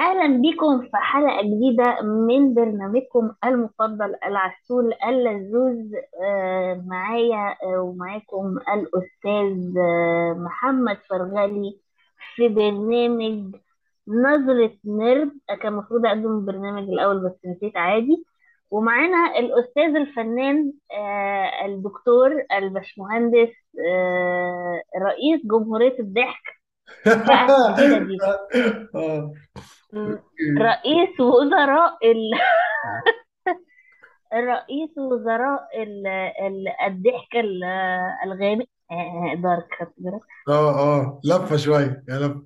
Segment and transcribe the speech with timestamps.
[0.00, 9.78] أهلا بكم في حلقة جديدة من برنامجكم المفضل العسول اللذوذ آه، معايا آه، ومعاكم الأستاذ
[9.78, 11.80] آه، محمد فرغلي
[12.34, 13.56] في برنامج
[14.08, 15.32] نظرة نرد.
[15.62, 18.24] كان المفروض أقدم البرنامج الأول بس نسيت عادي.
[18.70, 23.50] ومعانا الأستاذ الفنان آه، الدكتور البشمهندس
[25.02, 26.60] رئيس جمهورية الضحك.
[30.58, 32.30] رئيس وزراء ال...
[34.34, 36.06] رئيس وزراء ال...
[36.46, 36.68] ال...
[36.86, 37.64] الضحك ال-
[38.24, 38.66] الغامق.
[38.90, 39.66] آه، دارك.
[39.80, 41.20] خدت بالك؟ آه آه.
[41.24, 42.36] لفة شوية يا لف.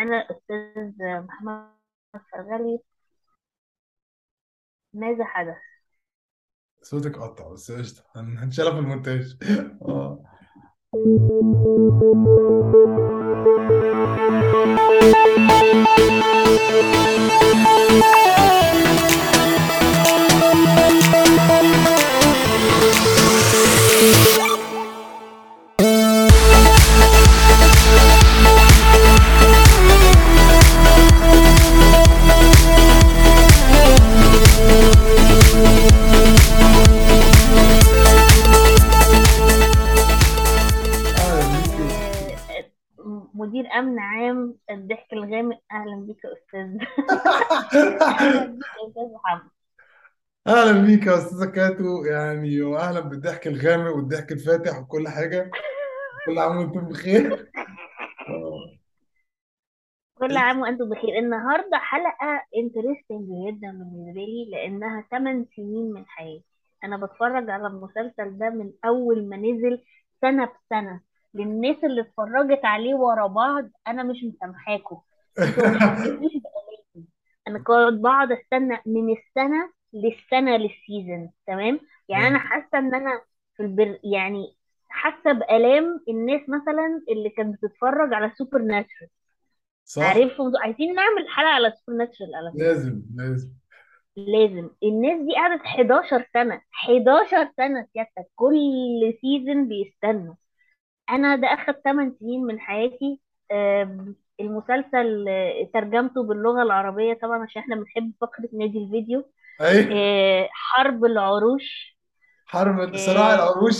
[0.00, 0.92] أنا الأستاذ
[1.24, 1.68] محمد
[2.32, 2.78] فرغلي
[4.92, 5.56] ماذا حدث؟
[6.82, 8.02] صوتك قطع بس قشطة.
[8.16, 9.36] هن- هنشيلها في المونتاج.
[9.88, 10.22] آه.
[10.94, 11.62] أهلا
[43.82, 46.60] أمن عام الضحك الغامق أهلا بك يا أستاذ.
[48.02, 49.50] أهلا بك يا أستاذ محمد.
[50.46, 55.50] أهلا بيك يا أستاذة كاتو يعني واهلا بالضحك الغامق والضحك الفاتح وكل حاجة.
[56.26, 57.50] كل عام وأنتم بخير.
[60.18, 61.18] كل عام وأنتم بخير.
[61.18, 66.44] النهاردة حلقة interesting جدا بالنسبة لي لأنها 8 سنين من حياتي.
[66.84, 69.82] أنا بتفرج على المسلسل ده من أول ما نزل
[70.20, 71.00] سنة بسنة.
[71.34, 75.00] للناس اللي اتفرجت عليه ورا بعض أنا مش مسامحاكم.
[77.48, 83.20] أنا كنت بقعد أستنى من السنة للسنة لل season تمام؟ يعني أنا حاسة إن أنا
[83.56, 84.56] في البر يعني
[84.88, 89.10] حاسة بآلام الناس مثلا اللي كانت بتتفرج على سوبر ناتشورال
[89.84, 90.02] صح.
[90.02, 92.62] عارفهم؟ عايزين نعمل حلقة على Supernatural على فكرة.
[92.62, 93.50] لازم لازم.
[94.16, 94.70] لازم.
[94.82, 100.34] الناس دي قعدت 11 سنة 11 سنة سيادتك كل season بيستنوا.
[101.10, 103.20] أنا ده اخد 8 سنين من حياتي
[104.40, 109.24] المسلسل آه، ترجمته باللغة العربية طبعا عشان إحنا بنحب فقرة نادي الفيديو.
[109.60, 109.88] أي.
[109.92, 111.96] آه، حرب العروش.
[112.46, 113.76] حرب صراع آه، العروش.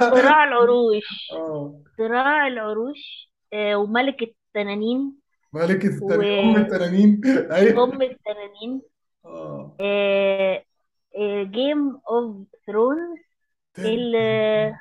[0.00, 1.04] صراع العروش.
[1.32, 1.80] آه.
[1.98, 5.14] صراع العروش آه، وملكة التنانين.
[5.52, 7.20] ملكة التنانين وأم التنانين.
[7.52, 8.82] أيوه التنانين.
[9.24, 9.76] آه.
[11.44, 13.18] Game of Thrones
[13.82, 14.14] El...
[14.14, 14.72] Eh,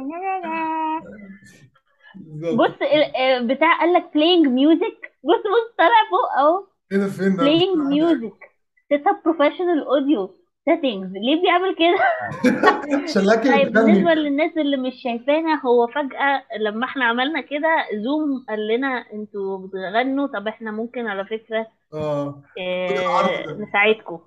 [2.41, 2.71] بالظبط.
[2.71, 2.77] بص
[3.17, 5.09] آه، بتاع قال لك playing music.
[5.25, 6.67] بص بص طالع فوق اهو.
[6.93, 8.35] إيه ده فين ده؟ playing music.
[8.93, 10.31] Set up professional audio
[10.71, 11.09] settings.
[11.25, 11.99] ليه بيعمل كده؟
[13.05, 17.69] عشان طيب بالنسبة بتغني للناس اللي مش شايفانا هو فجأة لما إحنا عملنا كده
[18.05, 20.27] زوم قال لنا أنتوا بتغنوا.
[20.27, 22.43] طب إحنا ممكن على فكرة آه.
[22.59, 24.19] العرض ده نساعدكم.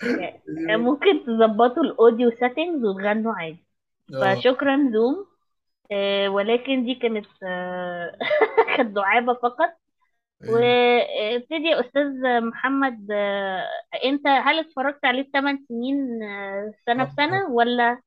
[0.86, 3.66] ممكن تظبطوا ال audio settings وتغنوا عادي.
[4.14, 4.34] آه.
[4.34, 5.26] فشكرا Zoom
[5.92, 8.18] آه، ولكن دي كانت آه،
[8.76, 9.76] كانت دعابة فقط
[10.42, 13.66] أيوه وابتدي يا أستاذ محمد آه،
[14.04, 15.96] أنت هل اتفرجت عليه الثمان سنين
[16.86, 17.06] سنة آه،.
[17.12, 18.00] بسنة ولا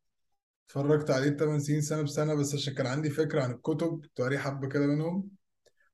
[0.67, 4.37] اتفرجت عليه 8 سنين سنة بسنة بس عشان كان عندي فكرة عن الكتب كنت قاري
[4.39, 5.29] حبة كده منهم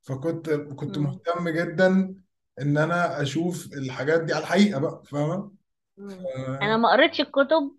[0.02, 1.04] فكنت كنت مم.
[1.04, 2.16] مهتم جدا
[2.62, 5.52] إن أنا أشوف الحاجات دي على الحقيقة بقى فاهمة؟
[5.98, 6.26] مم.
[6.62, 7.76] أنا ما قريتش الكتب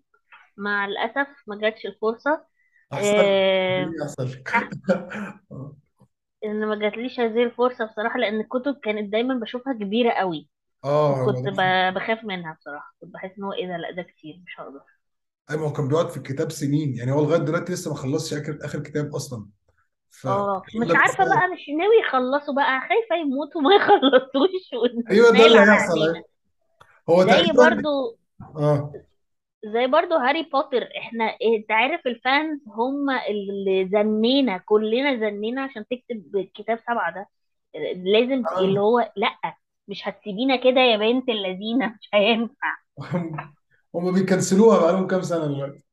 [0.57, 2.45] مع الأسف ما جاتش الفرصة
[2.93, 3.15] أحسن.
[3.15, 3.39] آه،
[3.77, 3.85] إيه
[4.19, 4.77] لك حاسة
[5.51, 5.75] آه.
[6.45, 10.49] إن ما جاتليش هذه الفرصة بصراحة لأن الكتب كانت دايما بشوفها كبيرة قوي.
[10.83, 12.95] آه ب- بخاف منها بصراحة.
[13.01, 14.81] كنت بحس إن هو إيه ده؟ لأ ده كتير مش هقدر.
[15.49, 16.95] أيوه ما هو كان بيقعد في الكتاب سنين.
[16.95, 19.47] يعني هو لغاية دلوقتي لسه ما خلصش اخر آخر كتاب أصلا.
[20.27, 22.81] آه فالكلام مش بيسأل بقى مش ناوي يخلصوا بقى.
[22.89, 24.73] خايفة يموتوا ما يخلصوش.
[25.09, 26.25] أيوه ده وننال اللي هيحصل عينينا أيوه.
[27.09, 28.17] هو زي تقريبا برضو
[28.57, 28.93] آه.
[29.65, 30.89] زي برضو هاري بوتر.
[30.97, 37.27] إحنا انت عارف الفانز هم اللي زنينا كلنا زنينا عشان تكتب الكتاب سبعة ده.
[37.95, 38.79] لازم اللي آه.
[38.79, 39.57] هو لأ
[39.87, 42.77] مش هتسيبينا كده يا بنت اللذينة مش هينفع.
[43.95, 45.83] هم بيكنسلوها بقالهم كام سنة دلوقتي.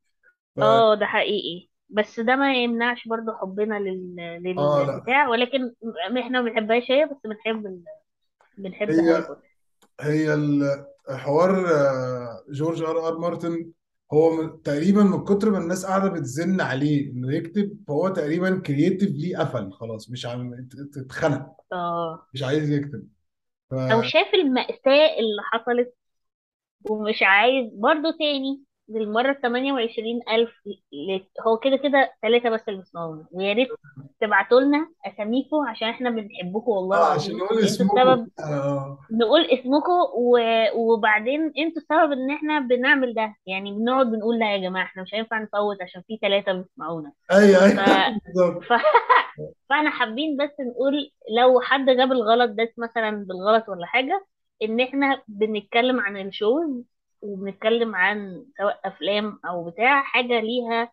[0.55, 0.59] ف...
[0.61, 1.69] آه ده حقيقي.
[1.89, 4.15] بس ده ما يمنعش برضو حبنا لل...
[4.57, 5.07] آه لأ.
[5.07, 5.75] للبتاع ولكن
[6.11, 7.83] م- إحنا ما بنحبهاش هي بس بنحب ال...
[8.57, 9.49] بنحب هاري هي بوتر.
[10.01, 13.71] هي الحوار آه، جورج آر آر مارتن
[14.13, 19.71] هو تقريبا من كتر ما الناس قاعدة بتزن عليه إنه يكتب فهو تقريبا creatively قفل
[19.71, 22.27] خلاص مش عم ات- اتخنق آه.
[22.33, 23.07] مش عايز يكتب.
[23.69, 25.93] ف أو شاف المأساة اللي حصلت
[26.89, 28.61] ومش عايز برضو تاني.
[28.89, 30.51] للمرة التمانية وعشرين ألف
[31.47, 33.67] هو كده كده ثلاثة بس اللي بيسمعونا ويا ريت
[34.21, 37.97] تبعتوا لنا أساميكم عشان إحنا بنحبكم والله آه عشان نقول اسمكم.
[37.97, 38.97] السبب آه.
[39.11, 40.39] نقول اسمكم و...
[40.75, 43.35] وبعدين أنتوا السبب إن إحنا بنعمل ده.
[43.47, 47.55] يعني بنقعد بنقول لا يا جماعة إحنا مش هينفع نفوت عشان في ثلاثة بيسمعونا اي
[47.65, 47.79] اي ف...
[48.69, 48.73] ف...
[49.69, 54.25] فإحنا حابين بس نقول لو حد جاب الغلط ده مثلا بالغلط ولا حاجة
[54.63, 56.83] إن إحنا بنتكلم عن ال shows
[57.25, 60.91] وبنتكلم عن سواء أفلام أو بتاع حاجة ليها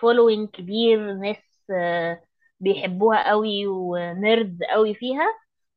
[0.00, 1.36] following كبير ناس
[1.70, 2.20] آه،
[2.60, 5.26] بيحبوها قوي ونرد قوي فيها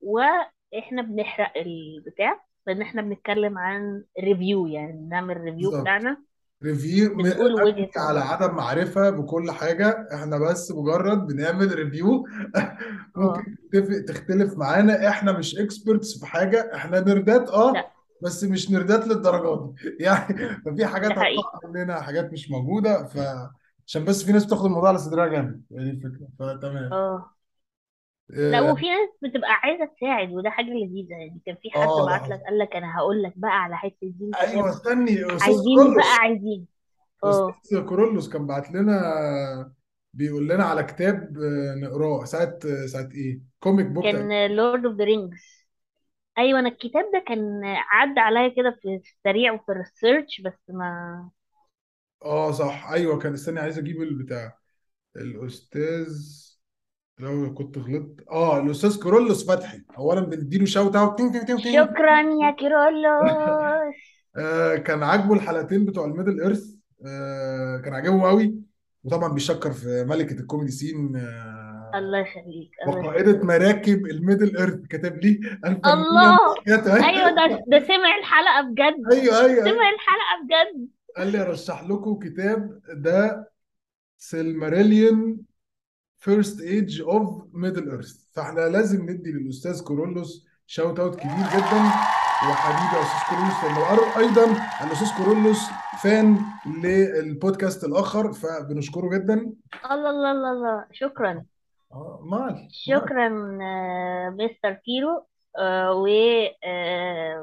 [0.01, 6.18] وإحنا بنحرق البتاع لأن إحنا بنتكلم عن review يعني بنعمل review بتاعنا.
[6.63, 12.12] review بنقول على عدم معرفة بكل حاجة إحنا بس مجرد بنعمل review
[13.15, 13.44] ممكن آه.
[13.71, 17.71] تتفق تختلف معانا إحنا مش اكسبرتس في حاجة إحنا نردات آه.
[17.71, 17.96] لا.
[18.23, 19.97] بس مش نردات للدرجة دي.
[20.05, 23.17] يعني ففي حاجات ده حقيقي هتطلع مننا حاجات مش موجودة ف
[23.87, 25.61] عشان بس في ناس بتاخد الموضوع على صدرها جامد.
[25.71, 26.27] هي دي الفكرة.
[26.39, 26.93] فتمام.
[26.93, 27.33] آه.
[28.29, 31.11] لا آه وفي ناس بتبقى عايزة تساعد وده حاجة لذيذة.
[31.11, 33.77] يعني كان في حد آه، ده بعت لك قال لك أنا هقول لك بقى على
[33.77, 36.65] حتة دين أيوه كتاب استني أستاذ عايزين بقى عايزين.
[37.23, 37.49] آه.
[37.63, 39.73] أستاذ كورولوس كان بعت لنا
[40.13, 42.25] بيقول لنا على كتاب آه، نقراه.
[42.25, 44.19] ساعة ساعة إيه؟ comic book تقريبا.
[44.19, 45.56] كان Lord of the Rings
[46.38, 51.30] أيوه أنا الكتاب ده كان عدى عليا كده في السريع وفي ال research بس ما
[52.25, 52.89] آه صح.
[52.92, 54.57] أيوه كان استني عايز أجيب البتاع.
[55.16, 56.18] الأستاذ
[57.19, 58.25] لو كنت غلطت.
[58.30, 59.84] آه الأستاذ كيرولوس فتحي.
[59.98, 63.31] اولا بنديله shout out تين تين تين تين شكرا يا كيرولوس.
[64.38, 66.75] آه كان عاجبه الحلقتين بتوع ال Middle Earth
[67.06, 68.56] آه كان عاجبه قوي
[69.04, 71.56] وطبعا بيشكر في ملكة ال comedy scene آه
[71.95, 76.38] الله يخليك الله وقائدة مراكب ال Middle Earth كاتب لي الله!
[77.07, 79.13] أيوه ده ده سمع الحلقة بجد.
[79.13, 79.66] أيوه أيوه أيوه.
[79.66, 80.88] سمع الحلقة بجد.
[81.18, 83.50] قال لي أرشح لكم كتاب ده
[84.18, 85.38] Silmarillion
[86.18, 91.81] first age of Middle Earth فإحنا لازم ندي للأستاذ كيرولوس shout out كبير جدا
[92.50, 94.45] وحبيبي أستاذ كيرولوس لأنه أيضا
[94.86, 95.59] الأستاذ كيرولوس
[96.03, 99.51] fan لل podcast الآخر فبنشكره جدا.
[99.92, 100.86] الله الله الله الله.
[100.92, 101.44] شكرا.
[101.92, 102.68] مال مال.
[102.72, 105.25] شكرا آه، مستر كيرو.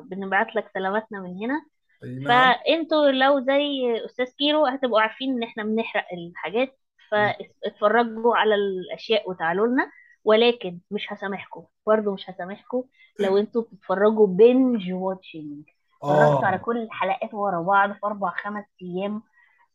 [0.06, 1.66] وبنبعت لك سلاماتنا من هنا.
[2.04, 6.78] اي نعم فأنتوا لو زي أستاذ كيرو هتبقوا عارفين إن إحنا بنحرق الحاجات
[7.10, 9.90] فاتفرجوا على الأشياء وتعالوا لنا.
[10.24, 12.84] ولكن مش هسامحكم برضه مش هسامحكم
[13.20, 15.68] لو أنتوا بتتفرجوا binge watching
[16.02, 19.22] اتفرجتوا على كل الحلقات ورا بعض في أربع خمس أيام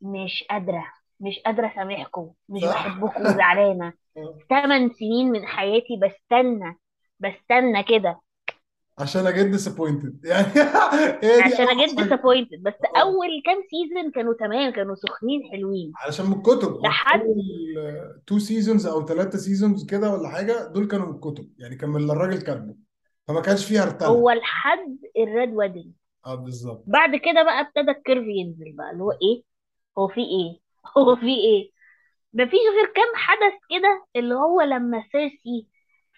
[0.01, 0.86] مش قادرة.
[1.19, 2.88] مش قادرة أسامحكم مش صح.
[2.88, 3.94] بحبكم وزعلانة
[4.50, 6.77] ثمان سنين من حياتي بستنى
[7.19, 8.21] بستنى كده.
[9.00, 10.45] عشان I get disappointed يعني
[11.24, 12.99] هي دي عشان I get disappointed بس آه.
[13.02, 15.92] أول كام season كانوا تمام كانوا سخنين حلوين.
[15.95, 16.80] علشان من الكتب.
[16.85, 21.49] لحد أول two seasons أو ثلاثة seasons كده ولا حاجة دول كانوا من الكتب.
[21.57, 22.76] يعني كان من الراجل كاتبه.
[23.28, 25.92] فما كانش فيها ارتلة هو لحد ال Red Wedding
[26.26, 26.83] آه بالظبط.
[26.88, 28.92] بعد كده بقى ابتدى ال curve ينزل بقى.
[28.92, 29.44] اللي هو إيه؟
[29.97, 31.71] هو في إيه؟ هو في إيه؟
[32.33, 35.67] مفيش غير كام حدث كده اللي هو لما سيرسي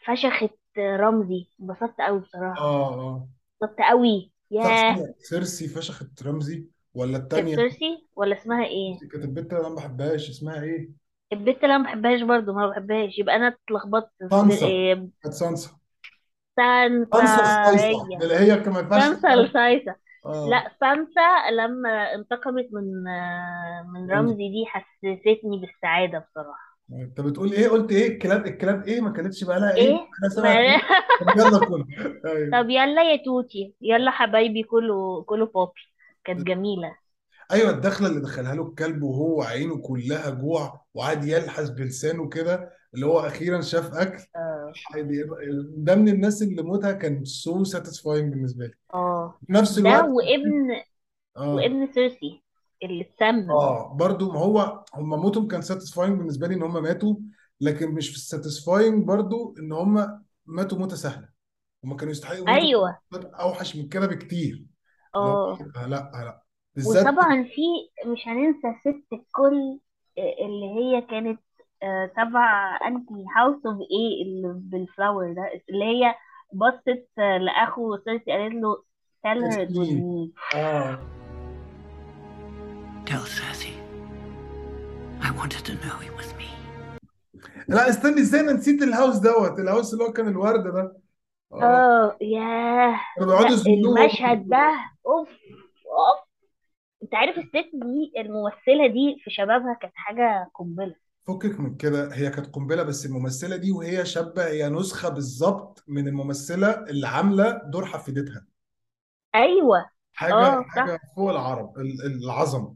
[0.06, 1.48] فشخت رمزي.
[1.62, 2.62] انبسطت قوي بصراحة.
[2.62, 3.28] آه آه.
[3.64, 5.14] انبسطت قوي ياه.
[5.20, 9.76] سيرسي فشخت رمزي ولا كانت التانية؟ سيرسي ولا اسمها إيه؟ كانت البت اللي أنا ما
[9.76, 10.90] بحبهاش اسمها إيه؟
[11.34, 13.20] البت اللي أنا ما بحبهاش برضو ما بحبهاش.
[13.20, 14.12] يبقى أنا اتلخبطت.
[14.32, 15.70] سانسا إيه، كانت سانسا
[16.56, 18.18] سانسا سانسا الصيصة هي.
[18.18, 19.96] اللي هي كان ما ينفعش سانسا الصيصة.
[20.26, 23.04] آه لا سانسا لما انتقمت من
[23.94, 26.72] من رمزي دي حسستني بالسعادة بصراحة.
[26.92, 30.30] انت بتقول إيه؟ قلت إيه؟ الكلاب الكلاب إيه؟ ما كانتش بقى لها إيه؟ إيه؟ أنا
[30.30, 30.82] سامع ما
[31.34, 31.86] طب يلا كل
[32.26, 32.62] أيوه.
[32.62, 33.76] طب يلا يا توتي.
[33.82, 35.82] يلا حبايبي كله كله بوبي.
[36.26, 36.96] كانت جميلة.
[37.52, 42.81] أيوه الدخلة اللي دخلها له الكلب وهو عينه كلها جوع وقعد يلحس بلسانه كده.
[42.94, 44.74] اللي هو أخيرا شاف أكل آه.
[45.78, 48.74] ده من الناس اللي موتها كان so satisfying بالنسبة لي.
[48.94, 49.34] آه.
[49.48, 50.82] في نفس ده الوقت وابن
[51.38, 51.56] آه.
[51.56, 52.42] وابن سيرسي
[52.84, 57.16] اللي اتسمم آه برضو ما هو هم موتهم كان satisfying بالنسبة لي إن هم ماتوا
[57.62, 61.30] لكن مش في ال satisfying برضو إن هم ماتوا موتة سهلة.
[61.84, 62.98] هما كانوا يستحقوا أيوه.
[63.14, 64.66] أوحش من كده بكتير.
[65.16, 65.58] آه.
[65.76, 66.42] لا لا
[66.76, 67.62] بالذات وطبعا في
[68.12, 69.80] مش هننسى ست الكل
[70.18, 71.51] آه، اللي هي كانت آه،
[72.18, 76.16] تبع انهي house of إيه اللي بال flower ده اللي هي
[76.54, 78.84] بصت آه، لأخو سيرسي قالت له
[79.28, 81.00] tell her آه.
[83.06, 83.74] Tell Cersei.
[85.22, 86.50] I wanted to know it was me.
[87.68, 91.02] لا استني إزاي أنا نسيت الهاوس دوت؟ الهاوس اللي هو كان الورد ده.
[91.54, 91.64] آه.
[91.64, 96.32] آه ياه لا المشهد ده أوف أوف.
[97.04, 100.96] أنت عارف الست دي الممثلة دي في شبابها كانت حاجة قنبلة.
[101.28, 106.08] فكك من كده هي كانت قنبلة بس الممثلة دي وهي شابة هي نسخة بالظبط من
[106.08, 108.46] الممثلة اللي عاملة دور حفيدتها.
[109.36, 109.90] أيوه.
[110.14, 112.76] حاجة آه حاجة صح فوق العرب ال- العظمه.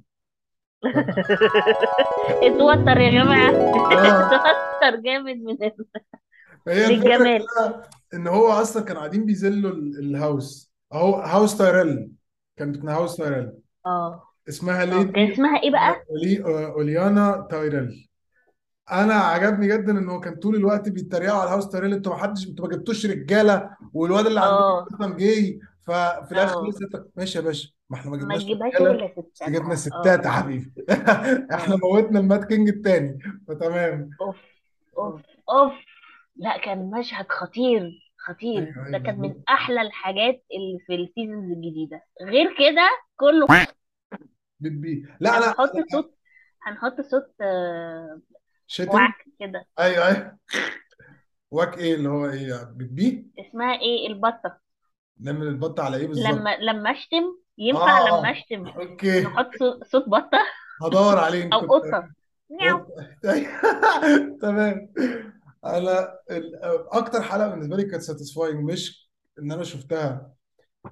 [2.44, 3.52] اتوتر يا جماعة.
[3.52, 4.28] آه.
[4.28, 5.58] اتوتر جامد من
[6.68, 10.72] هي الفكرة للجمال كلها إن هو أصلا كانوا قاعدين بيذلوا ال- الهاوس.
[10.94, 12.12] أهو هاوس تايريل.
[12.58, 13.52] كانت من هاوس تايريل.
[13.86, 14.24] آه.
[14.50, 16.44] اسمها آه كان ليدي اسمها إيه بقى؟ أولي...
[16.74, 18.10] أوليانا تايريل.
[18.92, 22.48] أنا عجبني جدا إن هو كان طول الوقت بيتريقوا على الهاوس تايريل أنتوا ما حدش
[22.48, 24.88] أنتوا ما جبتوش رجالة والواد اللي عندكم آه.
[24.88, 26.70] أصلا جاي ففي الآخر آه.
[26.70, 27.70] لسه ماشي يا باشا.
[27.90, 29.50] ما إحنا ما ما جبناش تجيبهاش رجالة إلا ستات.
[29.50, 29.76] جبنا آه.
[29.76, 30.74] ستات يا حبيبي.
[31.56, 31.78] إحنا آه.
[31.78, 34.10] موتنا المات كينج التاني فتمام.
[34.22, 34.36] أوف
[34.98, 35.74] أوف أوف.
[36.36, 38.64] لا كان مشهد خطير خطير.
[38.64, 42.02] أيوه ده أيوه كان من بالظبط أحلى الحاجات اللي في السيزونز الجديدة.
[42.22, 43.48] غير كده كله
[44.60, 46.16] بتبي لا أنا هنحط صوت
[46.64, 48.22] هنحط صوت آه،
[48.68, 49.66] شتم وعك كده.
[49.80, 50.38] أيوه أيوه.
[51.52, 54.60] واك إيه؟ اللي هو إيه بتبي اسمها إيه؟ البطة.
[55.20, 58.68] نعمل البط على إيه بالظبط؟ لما لما أشتم آه ينفع لما آه أشتم.
[58.68, 59.22] okay.
[59.22, 60.40] نحط صوت صوت بطة.
[60.82, 62.10] هدور عليه أو كنت قطة.
[64.42, 64.94] تمام.
[65.66, 66.56] أنا ال-
[66.92, 70.32] أكتر حلقة بالنسبة لي كانت satisfying مش إن أنا شفتها.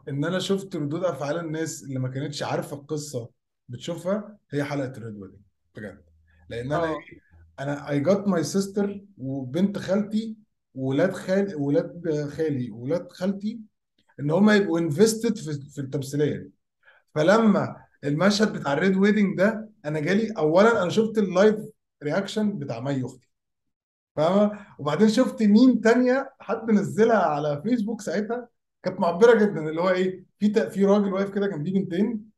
[0.10, 3.30] إن أنا شفت ردود أفعال الناس اللي ما كانتش عارفة القصة
[3.70, 5.40] بتشوفها هي حلقة ال Red Wedding
[5.76, 6.04] بجد.
[6.50, 6.88] لأن أنا آه.
[6.90, 10.36] إيه؟ أنا I got my sister وبنت خالتي
[10.76, 13.60] وولاد خال ولاد خالي وولاد خالتي
[14.20, 16.38] إن هم يبقوا invested في في التمثيلية.
[16.38, 16.52] دي
[17.16, 21.56] فلما المشهد بتاع ال Red Wedding ده أنا جالي اولا أنا شفت ال live
[22.04, 23.30] reaction بتاع مي أختي
[24.16, 28.48] فاهمة؟ وبعدين شفت مين تانية حد نزلها على فيسبوك ساعتها
[28.84, 32.33] كانت معبرة جدا اللي هو إيه في في راجل واقف كده جنبيه بنتين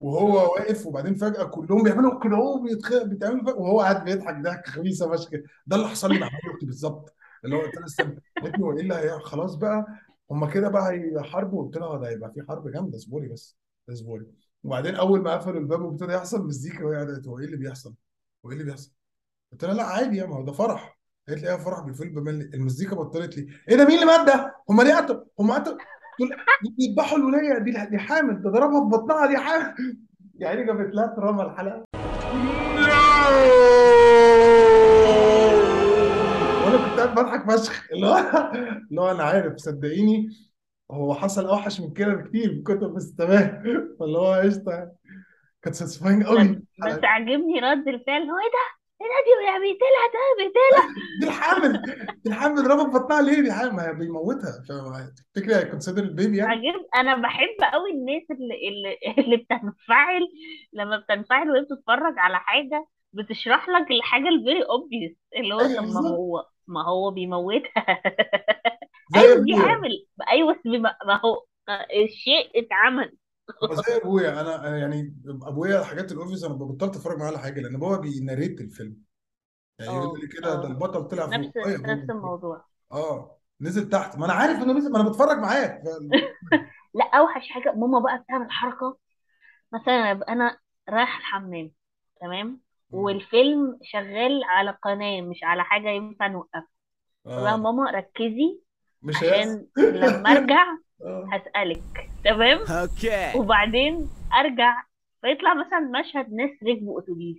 [0.00, 0.52] وهو.
[0.54, 5.30] واقف وبعدين فجأة كلهم بيعملوا كده هو فجأة وهو قاعد بيضحك ضحك خبيثة فشخ
[5.66, 8.72] ده اللي حصل لي مع أختي بالظبط اللي هو قلت لها استنى قالت لي هو
[8.72, 9.86] إيه اللي هي خلاص بقى
[10.30, 13.56] هما كده بقى هيحاربوا قلت لها ده هيبقى في حرب جامدة اصبري بس
[13.90, 14.26] اصبري
[14.64, 17.94] وبعدين أول ما قفلوا الباب وابتدى يحصل مزيكا وهي قعدت هو إيه اللي بيحصل؟
[18.46, 18.92] هو إيه اللي بيحصل؟
[19.52, 20.98] قلت لها لا عادي يا ما هو ده فرح
[21.28, 24.56] قالت لي إيه فرح بالفيلم بمل المزيكا بطلت لي إيه ده مين اللي مات ده؟
[24.70, 25.78] هم ليه قتلوا؟ هم قتلوا
[26.78, 29.74] بيذبحوا الوليه دي دي حامل ده ضربها في بطنها دي حامل.
[30.34, 31.84] يعني جابت لها تراما الحلقة
[36.64, 37.86] وأنا كنت قاعد بضحك فشخ.
[37.92, 38.16] اللي هو
[38.90, 40.28] اللي هو أنا عارف صدقيني
[40.90, 43.62] هو حصل أوحش من كده بكتير الكتب بس تمام
[44.00, 44.92] فاللي هو قشطة.
[45.62, 46.48] كانت satisfying قوي
[46.86, 48.22] بس عجبني رد الفعل.
[48.22, 51.82] هو إيه ده؟ دي يا بيقتلها ده بيقتلها دي الحامل
[52.24, 56.86] دي الحامل في بطنها ليه دي حامل بيموتها فتفتكري هي consider ال baby يعني؟ عجب
[56.96, 60.22] أنا بحب قوي الناس اللي اللي, اللي بتنفعل
[60.72, 65.82] لما بتنفعل وهي بتتفرج على حاجة بتشرح لك الحاجة ال very obvious اللي هو أيوه
[65.82, 67.86] طب ما هو ما هو بيموتها.
[69.16, 70.66] أيوه دي حامل أيوه بس
[71.06, 71.44] ما هو
[72.04, 73.12] الشيء اتعمل.
[73.72, 74.40] زي أبويا.
[74.40, 78.10] أنا يعني أبويا الحاجات ال obvious أنا بطلت أتفرج معاه على حاجة لأن بابا بي
[78.10, 78.96] narrate الفيلم.
[79.78, 82.64] يعني يقول آه لي كده ده آه البطل طلع نفس فوق أيوه نفس الموضوع.
[82.92, 84.18] آه نزل تحت.
[84.18, 85.88] ما أنا عارف إنه نزل ما أنا بتفرج معاك ف-
[86.94, 88.98] لا أوحش حاجة ماما بقى بتعمل حركة.
[89.72, 91.70] مثلا أبقى أنا رايح الحمام
[92.20, 92.60] تمام؟
[92.90, 96.68] والفيلم شغال على قناة مش على حاجة ينفع نوقفها.
[97.26, 97.56] آه.
[97.56, 98.60] ماما ركزي
[99.02, 99.40] مش هيحصل.
[99.40, 100.66] عشان لما أرجع
[101.04, 101.82] هسألك
[102.24, 103.36] تمام؟ Okay.
[103.36, 104.08] وبعدين
[104.40, 104.82] أرجع
[105.20, 107.36] فيطلع مثلا مشهد ناس ركبوا أتوبيس.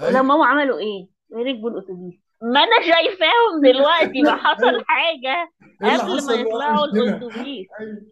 [0.00, 2.20] أيوه ماما عملوا إيه؟ ركبوا الأتوبيس.
[2.42, 5.50] ما أنا شايفاهم دلوقتي ما حصل حاجة
[5.82, 7.66] اللي قبل ما يطلعوا الأتوبيس.
[7.80, 8.02] أيوه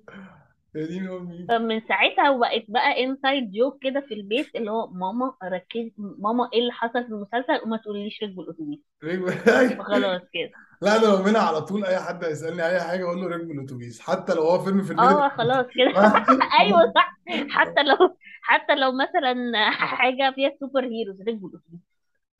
[0.74, 1.46] يا دين أمي.
[1.48, 6.60] فمن ساعتها وبقت بقى inside joke كده في البيت اللي هو ماما ركز ماما إيه
[6.60, 8.78] اللي حصل في المسلسل وما تقوليش ركبوا الأتوبيس.
[9.78, 10.50] فخلاص كده.
[10.82, 14.00] لا أنا لو منها على طول أي حد هيسألني أي حاجة أقول له ركب الاتوبيس
[14.00, 16.00] حتى لو هو فيلم في ال Middle آه خلاص كده.
[16.60, 17.18] أيوه صح.
[17.50, 21.80] حتى لو حتى لو مثلا حاجة فيها superheroes ركبوا الاتوبيس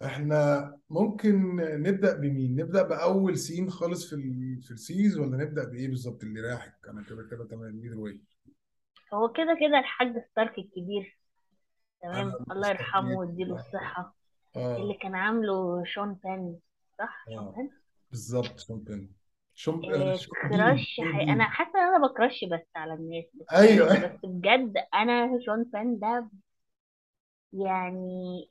[0.05, 4.63] إحنا ممكن نبدأ بمين؟ نبدأ بأول scene خالص في ال...
[4.63, 7.75] في ال seas ولا نبدأ بإيه بالظبط اللي يريحك؟ أنا كده كده تمام.
[7.75, 8.21] midway
[9.15, 11.19] هو كده كده الحاج ستارك الكبير.
[12.03, 14.15] تمام؟ الله يرحمه ويديله الصحة.
[14.57, 14.77] آه.
[14.77, 16.59] اللي كان عامله شون بين
[16.99, 17.69] صح؟ شون آه.
[18.11, 19.13] بالظبط شون بين
[19.55, 21.01] شون آه، إيه شون بين كراش.
[21.29, 23.95] أنا حاسة إن أنا بكرش بس على الناس بس أيوه.
[23.95, 26.29] يعني بس بجد أنا شون بين ده
[27.53, 28.49] يعني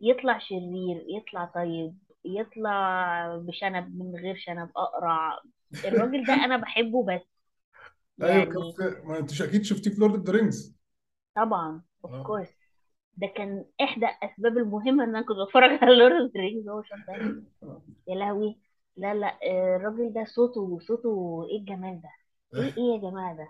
[0.00, 5.38] يطلع شرير يطلع طيب يطلع بشنب من غير شنب أقرع.
[5.84, 7.20] الراجل ده أنا بحبه بس
[8.22, 10.74] أيوه كان يعني في ما أنتش أكيد شفتيه في Lord of the Rings
[11.36, 12.24] طبعا of آه.
[12.24, 12.48] course
[13.16, 17.44] ده كان إحدى أسباب المهمة إن أنا كنت بتفرج على Lord of هو شون بين
[17.62, 17.82] آه.
[18.08, 18.58] يا لهوي.
[18.96, 22.08] لا لا آه، الراجل ده صوته صوته إيه الجمال ده؟
[22.54, 23.48] إيه إيه؟ يا جماعة ده؟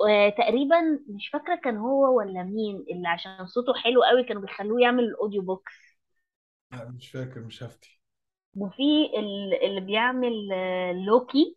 [0.00, 5.04] وتقريبا مش فاكرة كان هو ولا مين اللي عشان صوته حلو قوي كانوا بيخلوه يعمل
[5.04, 5.72] ال audio books
[6.72, 8.00] لا مش فاكر مش هفتي.
[8.56, 8.82] وفي
[9.18, 11.56] ال- اللي بيعمل آه، لوكي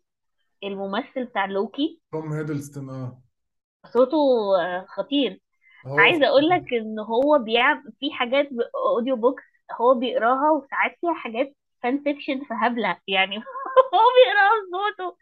[0.64, 2.00] الممثل بتاع لوكي.
[2.12, 3.22] توم هيدلستون آه.
[3.92, 4.16] صوته
[4.60, 5.40] آه، خطير.
[5.86, 8.48] هو عايزة أقول لك إن هو بيعمل في حاجات
[8.96, 9.42] audio books
[9.80, 13.36] هو بيقراها وساعات فيها حاجات fan fiction فهبله يعني
[13.94, 15.16] هو بيقراها بصوته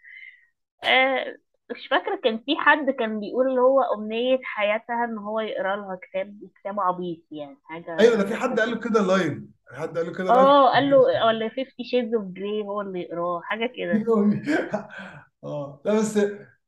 [0.85, 1.37] آه،
[1.71, 5.99] مش فاكرة كان في حد كان بيقول اللي هو أمنية حياتها إن هو يقرأ لها
[6.03, 9.39] كتاب كتاب عبيط يعني حاجة أيوه ده في حد قال له كده live
[9.73, 13.01] حد قال له كده live آه قال له ولا 50 Shades of Grey هو اللي
[13.01, 14.07] يقراه حاجة كده.
[15.45, 16.19] آه لا بس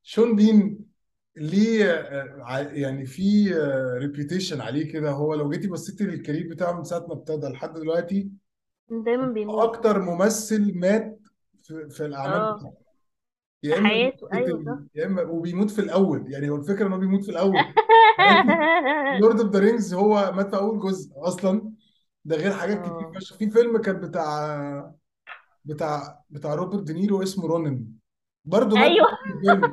[0.02, 0.86] شون بين
[1.36, 3.54] ليه آه، يعني في
[3.98, 5.10] reputation عليه كده.
[5.10, 8.30] هو لو جيتي بصيتي لل career بتاعه من ساعة ما ابتدى لحد دلوقتي
[8.90, 9.62] دايما بيموت.
[9.62, 11.20] أكتر ممثل مات
[11.62, 12.56] في, في الأعمال آه.
[12.56, 12.82] بتاعته.
[13.62, 14.28] في يا إما حياته.
[14.32, 14.78] أيوه صح.
[14.94, 16.32] يا إما وبيموت في الأول.
[16.32, 17.54] يعني هو الفكرة إن هو بيموت في الأول.
[19.20, 21.72] Lord of the Rings هو مات في أول جزء أصلا.
[22.24, 23.12] ده غير حاجات كتير آه.
[23.14, 23.36] فشخ.
[23.36, 24.94] في فيلم كان بتاع
[25.64, 27.84] بتاع بتاع روبرت دينيرو اسمه Ronin.
[28.44, 29.06] برضه مات في أيوه.
[29.08, 29.72] أول الفيلم.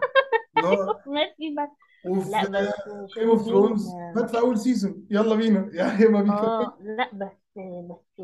[0.57, 1.69] اللي هو مات فيه بس
[2.05, 2.73] وفي لا بس
[3.19, 5.69] جيم اوف شون بين Thrones مات في أول season يلا بينا.
[5.73, 6.37] يعني ما بيكمل.
[6.37, 8.19] آه لا بس بس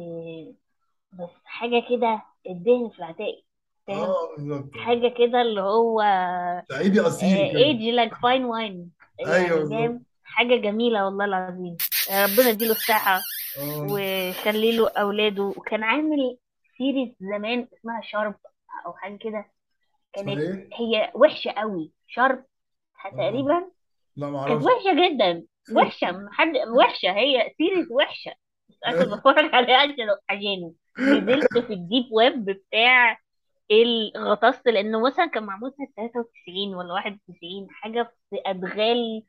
[1.20, 3.42] بس حاجة كده الدهن في العتاقي
[3.88, 4.70] فاهم؟ آه بالظبط.
[4.78, 6.02] حاجة كده اللي هو
[6.70, 7.60] صعيدي أصيل كده.
[7.60, 11.78] age like fine wine أيوه يعني بالظبط فاهم؟ حاجة جميلة والله العظيم.
[12.12, 13.22] ربنا يديله الصحة
[13.60, 13.88] آه.
[13.92, 15.44] ويخلي له أولاده.
[15.44, 16.38] وكان عامل
[16.78, 18.36] series زمان اسمها Sharpe
[18.86, 19.52] أو حاجة كده.
[20.14, 21.92] كانت إيه؟ هي وحشة قوي.
[22.08, 22.46] Sharpe
[23.06, 23.10] آه.
[23.10, 23.72] تقريبا؟
[24.16, 24.66] لا ما كانت أعرفش.
[24.66, 25.44] وحشة جدا.
[25.76, 26.28] وحشة.
[26.32, 27.12] حد وحشة.
[27.12, 28.32] هي series وحشة.
[28.70, 33.20] بس أنا كنت بتفرج عليها عشان عشانه نزلت في ال deep web بتاع
[33.72, 39.24] الغطاس لأنه مثلا كان معمول سنه 93 ولا 91 حاجة في أدغال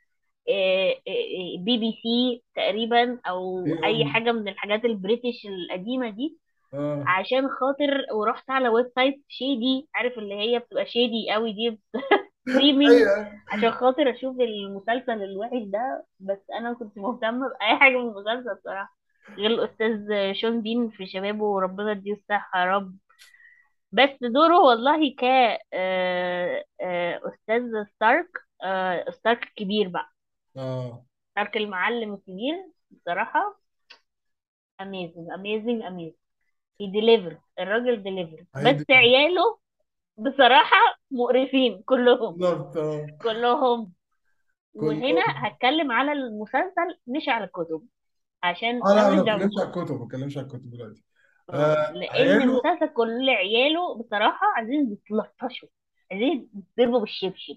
[0.49, 6.11] آه، آه، بي بي سي تقريبا أو إيه أي حاجة من الحاجات ال British القديمة
[6.11, 6.39] دي.
[6.75, 7.05] آه.
[7.07, 11.81] عشان خاطر ورحت على website shady عارف اللي هي بتبقى shady قوي دي
[12.49, 13.33] streaming أيوه.
[13.49, 18.97] عشان خاطر أشوف المسلسل الوحش ده بس أنا كنت مهتمة بأي حاجة من المسلسل بصراحة.
[19.31, 20.09] غير الأستاذ
[20.41, 22.97] شون بين في شبابه وربنا يديه الصحة يا رب.
[23.93, 25.25] بس دوره والله ك
[25.75, 27.63] آه، آه، أستاذ
[27.95, 28.29] ستارك
[28.63, 30.09] آه، ستارك الكبير بقى.
[30.57, 31.05] آه.
[31.31, 32.55] ستارك المعلم الكبير
[32.91, 33.61] بصراحة.
[34.81, 36.15] amazing amazing amazing
[36.83, 38.45] he delivered الراجل delivered.
[38.61, 39.59] بس هيدي عياله
[40.19, 40.77] بصراحة
[41.11, 42.37] مقرفين كلهم.
[42.37, 43.07] بالظبط آه.
[43.23, 43.93] كلهم.
[44.75, 47.83] وهنا كلهم هتكلم على المسلسل مش على الكتب.
[48.43, 51.03] عشان آه لا أنا ما بتكلمش على الكتب ما بتكلمش على الكتب دلوقتي.
[51.51, 55.69] آه آه لأن عياله المسلسل كل عياله بصراحة عايزين يتلطشوا
[56.11, 57.57] عايزين يتضربوا بالشبشب.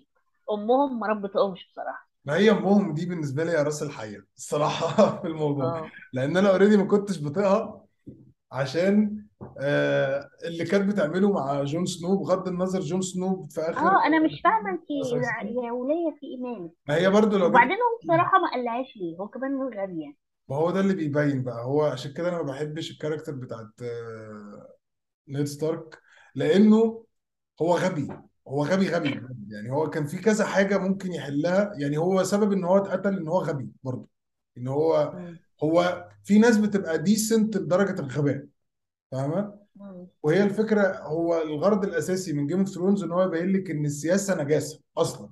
[0.51, 2.09] أمهم ما ربتهمش بصراحة.
[2.25, 4.87] ما هي أمهم دي بالنسبة لي يا راس الحيه الصراحة
[5.21, 5.65] في الموضوع.
[5.79, 5.91] آه.
[6.13, 7.85] لأن أنا already ما كنتش بطيقها
[8.51, 9.25] عشان
[9.59, 14.19] آه اللي كانت بتعمله مع جون سنو بغض النظر جون سنو في آخر آه أنا
[14.19, 15.65] مش فاهمة انت مسلسل.
[15.65, 16.69] يا وليه في إيمان.
[16.87, 20.17] ما هي برضو لو جيت وبعدين هو بصراحة ما قلعش ليه هو كمان غبي يعني.
[20.49, 21.65] ما هو ده اللي بيبين بقى.
[21.65, 24.75] هو عشان كده أنا ما بحبش ال character بتاعت آه،
[25.27, 25.99] نيد ستارك
[26.35, 27.05] لأنه
[27.61, 28.07] هو غبي.
[28.47, 29.51] هو غبي غبي بجد.
[29.51, 31.71] يعني هو كان في كذا حاجة ممكن يحلها.
[31.77, 34.07] يعني هو سبب إن هو اتقتل إن هو غبي برضه.
[34.57, 35.13] إن هو.
[35.63, 38.45] هو في ناس بتبقى decent لدرجة الغباء.
[39.11, 39.59] فاهمة.
[40.23, 44.43] وهي الفكرة هو الغرض الأساسي من Game of Thrones إن هو يبين لك إن السياسة
[44.43, 45.29] نجاسة أصلا.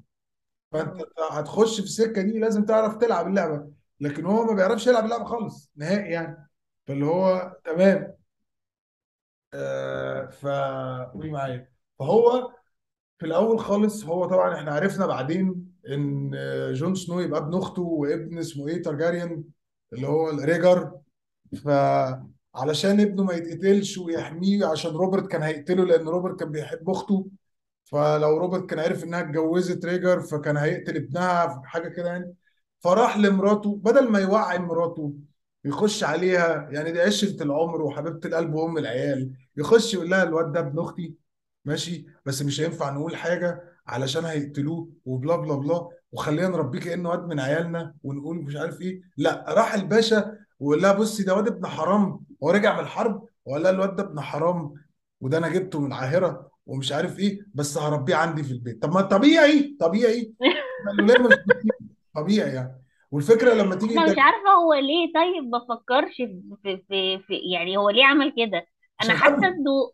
[0.72, 1.02] فأنت.
[1.32, 3.77] هتخش في السكة دي لازم تعرف تلعب اللعبة.
[4.00, 6.50] لكن هو ما بيعرفش يلعب اللعبة خالص نهائي يعني.
[6.88, 8.14] فاللي هو تمام.
[9.54, 10.46] آه ف
[11.14, 11.70] قولي معايا.
[12.00, 12.52] فهو
[13.20, 17.82] في الأول خالص هو طبعا إحنا عرفنا بعدين إن آه، جون سنو يبقى ابن أخته
[17.82, 19.44] وابن اسمه إيه تارجاريان
[19.94, 20.92] اللي هو ريجر.
[22.56, 27.28] علشان ابنه ما يتقتلش ويحميه عشان روبرت كان هيقتله لأن روبرت كان بيحب أخته.
[27.86, 32.34] فلو روبرت كان عرف إنها اتجوزت ريجر فكان هيقتل ابنها حاجة كده يعني.
[32.80, 35.14] فراح لمراته بدل ما يوعي مراته
[35.66, 40.60] يخش عليها يعني دي عشرة العمر وحبيبة القلب وأم العيال يخش يقول لها الواد ده
[40.60, 41.16] ابن أختي
[41.66, 47.10] ماشي؟ بس مش هينفع نقول حاجة علشان هيقتلوه و blah blah blah وخلينا نربيه كأنه
[47.10, 49.02] واد من عيالنا ونقول مش عارف إيه.
[49.18, 53.64] لا راح الباشا وقال لها بصي ده واد ابن حرام هو رجع من الحرب؟ وقال
[53.64, 54.74] لها الواد ده ابن حرام
[55.22, 58.82] وده أنا جبته من العاهره ومش عارف إيه بس هربيه عندي في البيت.
[58.82, 60.34] طب ما طبيعي طبيعي.
[61.00, 61.34] الوليه مش
[62.18, 62.84] طبيعي يعني.
[63.12, 66.44] والفكرة لما تيجي أنا مش عارفة هو ليه طيب ما فكرش في,
[66.90, 68.68] في, في, يعني هو ليه عمل كده؟
[69.04, 69.92] أنا عشان حاسة غبي انه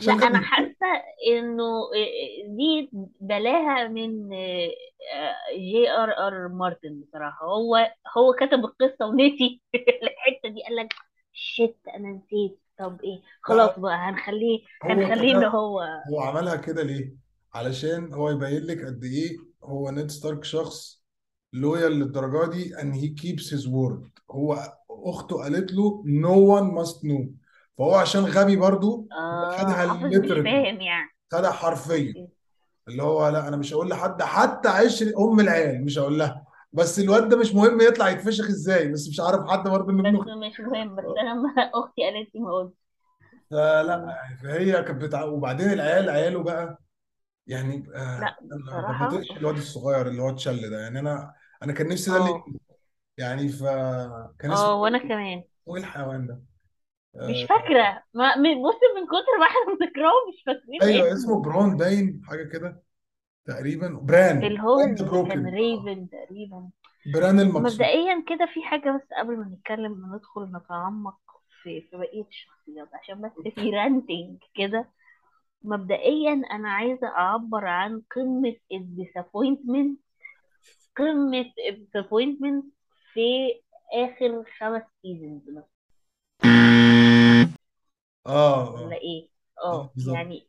[0.00, 0.86] لا عشان أنا غبي حاسة
[1.32, 1.64] إنه
[2.56, 4.30] دي بلاها من
[5.56, 7.46] جي ار ار مارتن بصراحة.
[7.46, 7.76] هو
[8.16, 9.62] هو كتب القصة ونسي
[10.02, 10.94] الحتة دي قال لك
[11.32, 12.60] shit أنا نسيت.
[12.78, 15.80] طب إيه؟ لا خلاص بقى هنخليه هو هنخليه ان كتب هو
[16.12, 17.14] هو عملها كده ليه؟
[17.54, 20.99] علشان هو يبين لك قد إيه هو نيد ستارك شخص
[21.52, 27.04] loyal للدرجة دي ان he keeps his word هو أخته قالت له no one must
[27.04, 27.32] know
[27.78, 29.86] فهو عشان غبي برضو آه خدها
[30.42, 31.10] فاهم يعني.
[31.32, 32.08] خدها حرفيا.
[32.08, 32.28] okay
[32.88, 36.44] اللي هو لا أنا مش هقول لحد حتى عشر أم العيال مش هقول لها.
[36.72, 40.20] بس الواد ده مش مهم يطلع يتفشخ إزاي بس مش عارف حد برضه ان ابنه
[40.20, 42.74] بس مش مهم بس أنا ما أختي قالت لي ما قلت
[43.50, 45.24] فلا فهي كانت بتع...
[45.24, 46.78] وبعدين العيال عياله بقى
[47.46, 48.36] يعني آه لا
[48.66, 50.80] بصراحة الواد الصغير اللي هو اتشل ده.
[50.80, 52.44] يعني أنا أنا كان نفسي ده اللي آه
[53.18, 55.44] يعني فكان اسمه آه وأنا كمان.
[55.68, 56.42] إيه الحيوان ده؟
[57.26, 58.02] مش آه فاكرة.
[58.14, 62.22] ما من- بص من كتر ما إحنا بنكرهه مش فاكرين أيوه اسمه اسمه برون باين
[62.24, 62.82] حاجة كده
[63.46, 63.88] تقريبا.
[63.88, 64.38] بران.
[64.42, 65.46] اللي هو بران the اللي كان broken.
[65.46, 66.70] raven تقريبا.
[67.14, 71.20] بران المكسور مبدئيا كده في حاجة بس قبل ما نتكلم ندخل نتعمق
[71.62, 74.90] في في بقية الشخصيات عشان بس في ranting كده.
[75.62, 80.00] مبدئيا أنا عايزة أعبر عن قمة ال disappointment
[80.96, 82.64] قمة ال disappointment
[83.12, 83.60] في
[83.92, 85.64] آخر خمس seasons مثلا.
[88.26, 88.74] آه.
[88.74, 89.28] ولا إيه؟
[89.64, 90.14] آه بالظبط.
[90.16, 90.46] يعني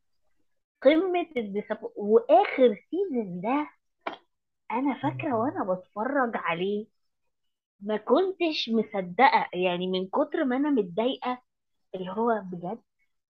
[0.82, 3.70] قمة الديسابو وآخر سيزون ده
[4.72, 6.88] أنا فاكرة وأنا بتفرج عليه
[7.80, 11.42] ما كنتش مصدقة يعني من كتر ما أنا متضايقة
[11.96, 12.82] اللي هو بجد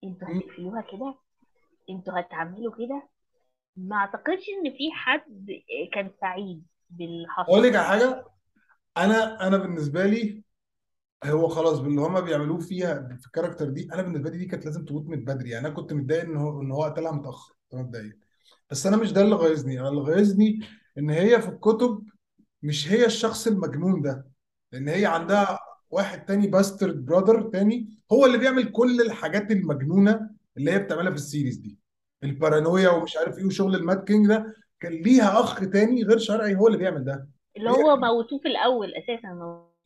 [0.05, 1.15] أنتوا هتقفلوها كده؟
[1.91, 3.09] أنتوا هتعملوا كده؟
[3.77, 5.47] ما أعتقدش إن في حد
[5.95, 8.25] كان سعيد باللي أقول لك على حاجة.
[8.97, 10.43] أنا أنا بالنسبة لي
[11.25, 14.65] هو خلاص باللي هما بيعملوه فيها في ال character دي أنا بالنسبة لي دي كانت
[14.65, 15.51] لازم تموت من بدري.
[15.51, 18.19] يعني أنا كنت متضايق إن هو إن هو قتلها متأخر متضايق.
[18.71, 19.35] بس أنا مش ده اللي.
[19.35, 20.61] غيظني أنا اللي غيظني
[20.99, 22.03] إن هي في الكتب
[22.63, 24.27] مش هي الشخص المجنون ده.
[24.73, 25.07] لأن هي.
[25.07, 25.59] عندها
[25.91, 31.17] واحد تاني bastard brother تاني هو اللي بيعمل كل الحاجات المجنونة اللي هي بتعملها في
[31.17, 31.80] ال series دي.
[32.25, 32.89] البارانويا.
[32.91, 36.67] ومش عارف إيه وشغل ال mad king ده كان ليها أخ تاني غير شرعي هو
[36.67, 37.29] اللي بيعمل ده.
[37.57, 39.29] اللي هو موتوه في الأول أساسا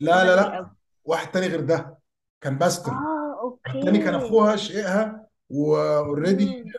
[0.00, 0.70] لا لا لا.
[1.04, 1.98] واحد تاني غير ده.
[2.40, 3.78] كان bastard آه okay.
[3.78, 6.72] التاني كان أخوها شقيقها و already مم.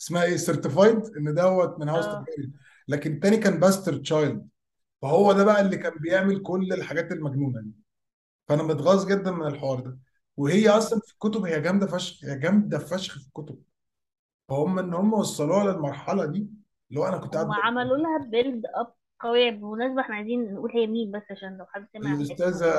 [0.00, 2.24] اسمها إيه certified إن دوت من house آه.
[2.88, 4.48] لكن التاني كان bastard child
[5.02, 5.76] فهو ده بقى اللي.
[5.76, 7.72] كان بيعمل كل الحاجات المجنونة دي.
[8.48, 9.98] فأنا متغاظ جدا من الحوار ده.
[10.36, 10.68] وهي.
[10.68, 13.58] أصلا في الكتب هي جامدة فشخ هي جامدة فشخ في الكتب.
[14.50, 16.50] فهم إن هم وصلوها للمرحلة دي
[16.90, 20.86] اللي هو أنا كنت قاعد عملوا لها build up قوية بالمناسبة إحنا عايزين نقول هي
[20.86, 22.70] مين بس عشان لو حد سمع الأستاذة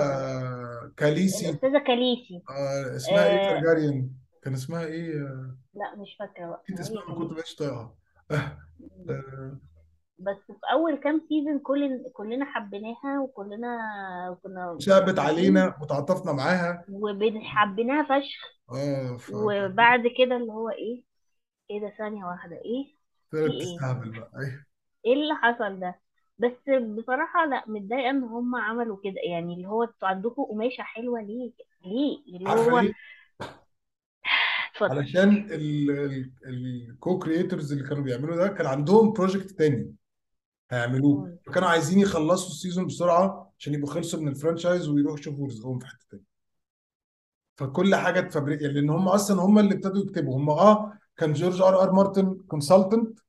[0.97, 1.49] كاليسي.
[1.49, 2.41] الأستاذة كاليسي.
[2.49, 4.09] آه، اسمها إيه آه.
[4.43, 5.13] كان اسمها إيه؟
[5.73, 6.63] لا مش فاكرة بقى.
[6.69, 7.95] هي اسمها ما كنت كاليسي بقتش طايقها.
[9.09, 9.59] آه،
[10.19, 13.77] بس في أول كام سيزون كل كلنا حبيناها وكلنا
[14.43, 16.85] كنا شابت علينا وتعاطفنا معاها.
[16.89, 18.41] وحبيناها فشخ.
[18.71, 21.10] آه ف وبعد كده اللي هو إيه؟
[21.71, 22.55] إيه ده؟ ثانية واحدة.
[22.55, 22.85] إيه؟
[23.31, 24.31] في طلعت إيه؟ تستهبل بقى.
[24.35, 24.65] أيوه.
[25.05, 25.99] إيه اللي حصل ده؟
[26.37, 29.21] بس بصراحة لا متضايقة ان هم عملوا كده.
[29.29, 31.51] يعني اللي هو أنتوا عندكم قماشة حلوة ليه؟
[31.85, 32.93] ليه؟ اللي عارفه هو ليه؟
[34.71, 34.97] اتفضل.
[34.97, 35.47] علشان
[36.45, 39.95] ال co-creators اللي كانوا بيعملوا ده كان عندهم project تاني
[40.71, 41.25] هيعملوه.
[41.25, 41.37] مم.
[41.45, 45.79] فكانوا عايزين يخلصوا ال season بسرعة عشان يبقوا خلصوا من ال franchise ويروحوا يشوفوا رزقهم
[45.79, 46.23] في حتة تانية.
[47.57, 50.37] فكل حاجة اتفبرك يعني لأن هم أصلا هم اللي ابتدوا يكتبوا.
[50.37, 53.19] هم آه كان جورج آر آر مارتن consultant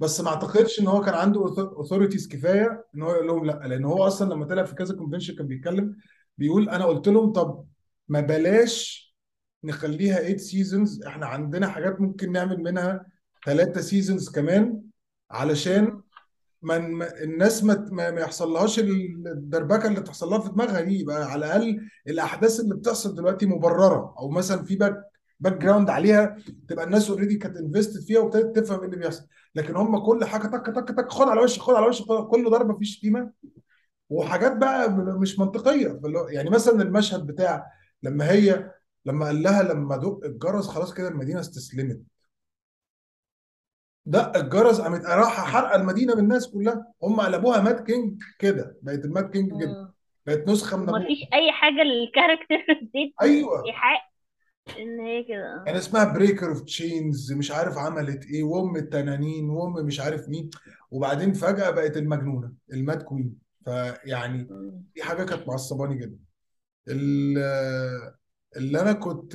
[0.00, 0.28] بس ما.
[0.28, 4.34] اعتقدش إن هو كان عنده authorities كفاية إن هو يقول لهم لأ لأن هو أصلا
[4.34, 5.96] لما طلع في كذا convention كان بيتكلم
[6.38, 7.64] بيقول أنا قلت لهم طب
[8.08, 9.10] ما بلاش
[9.64, 13.06] نخليها 8 seasons إحنا عندنا حاجات ممكن نعمل منها
[13.46, 14.82] ثلاثة seasons كمان
[15.30, 16.00] علشان
[16.62, 16.76] ما
[17.22, 22.60] الناس ما ما يحصلهاش الدربكة اللي تحصل لها في دماغها دي يبقى على الأقل الأحداث
[22.60, 25.09] اللي بتحصل دلوقتي مبررة أو مثلا في back
[25.40, 26.36] background عليها
[26.68, 29.26] تبقى الناس already كانت invested فيها وابتدت تفهم إيه اللي بيحصل.
[29.54, 32.78] لكن هم كل حاجة تك تك تك خد على وشك خد على وشك كل ضربة
[32.78, 33.32] فيه شتيمه
[34.10, 36.00] وحاجات بقى مش منطقية.
[36.30, 37.66] يعني مثلا المشهد بتاع
[38.02, 38.70] لما هي
[39.04, 42.00] لما قال لها لما دق الجرس خلاص كده المدينة استسلمت.
[44.06, 46.86] دق الجرس قامت رايحه حارقة المدينة بالناس كلها.
[47.02, 48.76] هم قلبوها mad king كده.
[48.82, 49.94] بقت ال mad king كده.
[50.26, 53.64] بقت نسخة من ومفيش أي حاجة لل character دي أيوه.
[53.66, 54.09] ايحاء
[54.78, 59.86] إن هي كده كان اسمها Breaker of Chains مش عارف عملت إيه وأم التنانين وأم
[59.86, 60.50] مش عارف مين.
[60.90, 63.34] وبعدين فجأة بقت المجنونة ال Mad Queen
[63.64, 64.48] فيعني.
[64.94, 66.18] دي حاجة كانت معصباني جدا.
[66.88, 67.38] ال-
[68.56, 69.34] اللي أنا كنت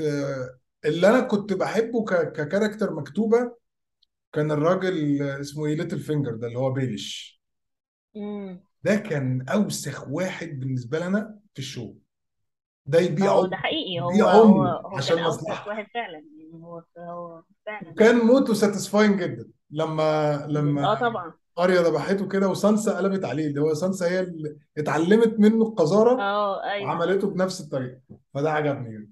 [0.86, 3.56] اللي أنا كنت بحبه ك- ك character مكتوبة
[4.34, 7.41] كان الراجل اسمه إيه Littlefinger ده اللي هو Baelish.
[8.84, 11.93] ده كان أوسخ واحد بالنسبة لنا في ال show.
[12.86, 14.00] ده يبيع آه عمر ده حقيقي.
[14.00, 15.69] هو هو هو عشان كان مصلحة.
[15.69, 16.13] واحد فعلا.
[16.13, 17.89] يعني هو هو فعلا.
[17.91, 19.48] وكان موته satisfying جدا.
[19.71, 20.04] لما
[20.43, 21.34] آه لما طبعا.
[21.60, 23.48] أريا ذبحته كده وسانسا قلبت عليه.
[23.48, 26.89] اللي هو سانسا هي اللي اتعلمت منه القذارة آه أيوه.
[26.89, 28.00] وعملته بنفس الطريقة.
[28.34, 28.89] فده عجبني.
[28.98, 29.08] جدا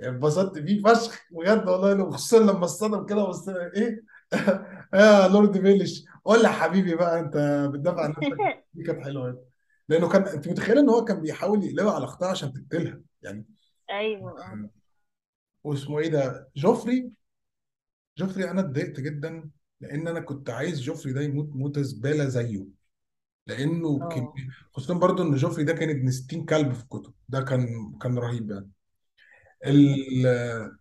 [0.00, 2.10] اتبسطت فيه فشخ بجد والله.
[2.10, 4.02] خصوصا لما اصطدم كده بص إيه؟
[4.94, 7.36] يا Lord Baelish قول لي يا حبيبي بقى أنت
[7.74, 8.64] بتدافع عن نفسك.
[8.74, 9.44] دي كانت حلوة.
[9.88, 13.46] لأنه كان أنت متخيل إن هو كان بيحاول يقلبها على اختها عشان تقتلها؟ يعني
[13.90, 14.44] أيوه.
[14.44, 14.70] آه
[15.64, 17.10] واسمه إيه ده؟ جوفري.
[18.18, 22.66] جوفري أنا اتضايقت جدا لأن أنا كنت عايز جوفري ده يموت موتة زبالة زيه.
[23.46, 24.22] لأنه كم...
[24.24, 24.34] آه
[24.72, 28.50] خصوصا برضو إن جوفري ده كان ابن 60 كلب في الكتب ده كان كان رهيب
[28.50, 28.70] يعني.
[29.66, 30.26] ال...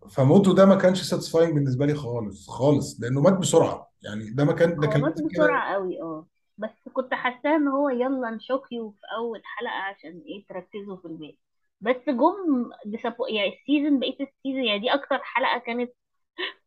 [0.10, 3.92] فموته ده ما كانش satisfying بالنسبة لي خالص خالص لأنه مات بسرعة.
[4.02, 5.28] يعني ده ما كان ده هو كان مات كده.
[5.30, 6.28] بسرعة قوي آه.
[6.58, 10.98] بس كنت حاساه إن هو يلا ن shock you في أول حلقة عشان إيه تركزوا
[10.98, 11.38] في الباقي
[11.82, 15.92] بس جم disappo- يعني ال season بقية ال season يعني دي أكتر حلقة كانت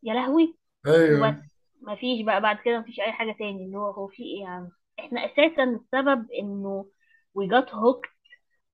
[0.02, 0.56] يا لهوي.
[0.86, 1.42] وبس أيوه
[1.82, 3.64] مفيش بقى بعد كده مفيش أي حاجة تاني.
[3.64, 4.68] اللي هو هو في إيه يعني
[5.00, 6.86] إحنا أساسا السبب إنه
[7.38, 8.14] we got hooked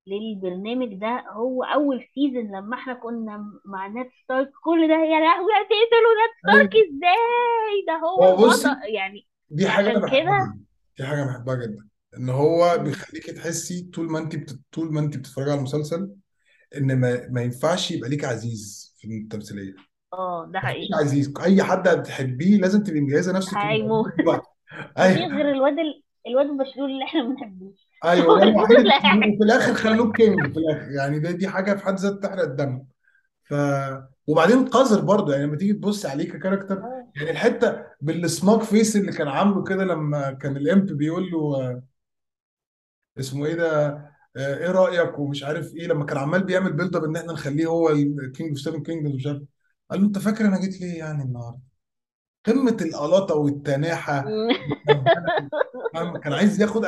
[0.07, 5.53] للبرنامج ده هو أول season لما إحنا كنا مع نيد ستارك كل ده يا لهوي
[5.53, 6.87] هتقتلوا نيد ستارك أيوه.
[6.89, 10.65] إزاي؟ ده هو هو البطل يعني دي حاجة أنا عشان بحبها كده جدا.
[10.99, 11.89] دي حاجة أنا بحبها جدا.
[12.17, 12.79] إن هو.
[12.79, 14.61] بيخليكي تحسي طول ما انت بت...
[14.73, 16.15] طول ما انت بتتفرجي على المسلسل
[16.77, 19.75] إن ما, ما ينفعش يبقى ليك عزيز في التمثيلية.
[20.13, 20.89] آه ده حقيقي.
[21.01, 21.35] عزيز.
[21.43, 24.13] أي حد هتحبيه لازم تبقي مجهزة نفسك هيموت.
[24.21, 24.41] مفيش
[24.99, 25.37] أيوه.
[25.37, 26.03] غير الواد ال...
[26.27, 27.89] الواد المشلول اللي إحنا ما بنحبوش.
[28.05, 28.27] أيوه
[28.63, 30.91] وفي الآخر خلوه king في الآخر.
[30.91, 32.85] يعني ده دي حاجة في حد ذاتها تحرق الدم.
[33.45, 33.55] ف
[34.27, 35.33] وبعدين قذر برضه.
[35.33, 37.13] يعني لما تيجي تبص عليه ك character آه.
[37.17, 41.39] يعني الحتة بال smug face اللي كان عامله كده لما كان ال Imp بيقول له
[41.39, 41.83] آه،
[43.19, 47.05] اسمه إيه ده؟ آه، إيه رأيك؟ ومش عارف إيه لما كان عمال بيعمل build up
[47.05, 49.43] ان إحنا نخليه هو ال king of Seven Kingdoms مش عارف
[49.91, 51.61] قال له انت فاكر أنا جيت ليه يعني النهارده؟
[52.47, 54.25] قمة الغلاسة والتناحة؟
[56.23, 56.87] كان عايز ياخد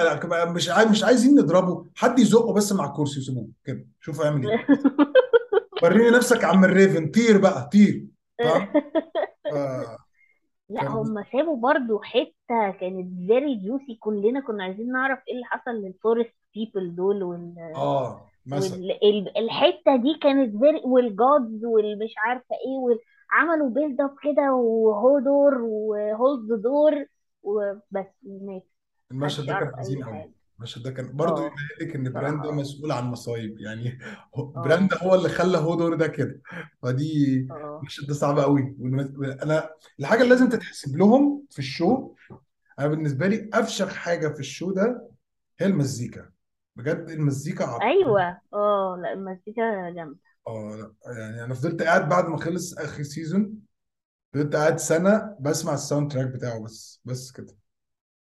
[0.48, 4.66] مش عايز مش عايزين نضربه حد يزقه بس مع الكرسي وسيبوه كده شوف هيعمل إيه.
[5.83, 8.07] وريني نفسك يا عم ال raven طير بقى طير.
[8.38, 8.68] فاهم
[9.52, 9.96] آه
[10.68, 15.70] لا هم سابوا برضو حتة كانت very juicy كلنا كنا عايزين نعرف إيه اللي حصل
[15.70, 17.54] لل forest people دول وال...
[17.76, 18.78] آه مثلا.
[18.78, 18.90] وال...
[19.04, 22.98] ال- الحتة دي كانت very وال gods والمش عارفة إيه وال...
[23.30, 27.07] عملوا build up كده وهودور و hold door
[27.42, 28.66] وبس مات
[29.10, 31.46] المشهد ده كان حزين قوي المشهد ده كان برضه آه.
[31.46, 33.60] يبين لك ان براند مسؤول عن مصايب.
[33.60, 33.98] يعني
[34.34, 36.40] هو- براند هو اللي خلى هودور ده كده.
[36.82, 37.78] فدي آه.
[37.80, 38.76] المشهد ده صعب قوي
[39.42, 42.14] أنا الحاجة اللي لازم تتحسب لهم في ال show
[42.78, 45.08] أنا بالنسبة لي أفشخ حاجة في ال show ده
[45.60, 46.32] هي المزيكا.
[46.76, 47.90] بجد المزيكا عبقرية.
[47.90, 48.38] أيوه.
[48.54, 50.18] آه لا المزيكا جامدة.
[50.48, 53.55] آه لا يعني أنا فضلت قاعد بعد ما خلص آخر season
[54.35, 57.54] فضلت قاعد سنة بسمع ال soundtrack بتاعه بس بس كده.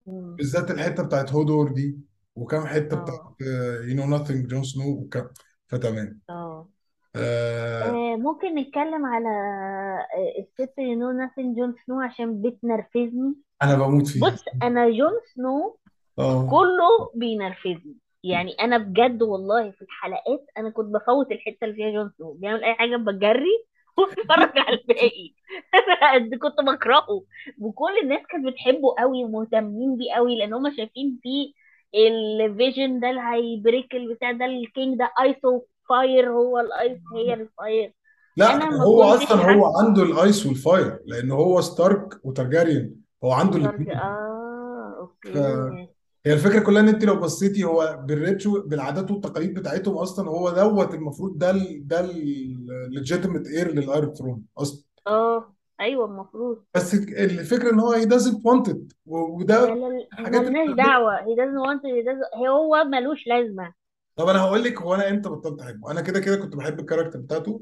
[0.06, 0.36] مم.
[0.36, 1.98] بالذات الحتة بتاعت هودور دي
[2.34, 5.28] وكم حتة بتاعت آه you know nothing Jon Snow وكم
[5.68, 6.20] فتمام.
[6.30, 6.68] آه.
[7.16, 7.82] آه.
[7.82, 14.06] آه، ممكن نتكلم على آه، الست you know nothing Jon Snow عشان بتنرفزني؟ أنا بموت
[14.06, 14.30] فيها.
[14.30, 15.78] بص أنا جون سنو
[16.18, 16.50] آه.
[16.50, 17.96] كله بينرفزني.
[18.24, 22.32] يعني أنا بجد والله في الحلقات أنا كنت بفوت الحتة اللي فيها جون سنو.
[22.32, 23.64] بيعمل أي حاجة بجري
[23.98, 25.34] واتفرج على الباقي.
[25.74, 27.24] أنا قد كنت بكرهه
[27.60, 31.52] وكل الناس كانت بتحبه قوي ومهتمين بيه قوي لأن هم شايفين فيه
[31.94, 36.60] ال vision ده اللي هي break البتاع ده ال king ده ice و fire هو
[36.60, 37.92] ال ice هي ال fire
[38.36, 43.56] لا هو أصلا هو عنده ال ice وال fire لأن هو ستارك وترجاريان هو عنده
[43.56, 45.89] الاثنين آه ف okay
[46.26, 50.50] هي الفكرة كلها إن أنت لو بصيتي هو بال ritual بالعادات والتقاليد بتاعتهم أصلا هو
[50.50, 54.84] دوت المفروض ده ال ده ال legitimate heir لل Iron Throne أصلا.
[55.06, 56.64] آه أيوه المفروض.
[56.74, 58.94] بس الفكرة إن هو he doesn't want it.
[59.06, 61.16] وده الحاجات اللي ملناش دعوة.
[61.16, 62.04] He doesn't want it.
[62.04, 63.74] He doesn't هو ملوش لازمة.
[64.16, 65.90] طب أنا هقول لك هو أنا إمتى بطلت أحبه.
[65.90, 67.60] أنا كده كده كنت بحب ال character بتاعته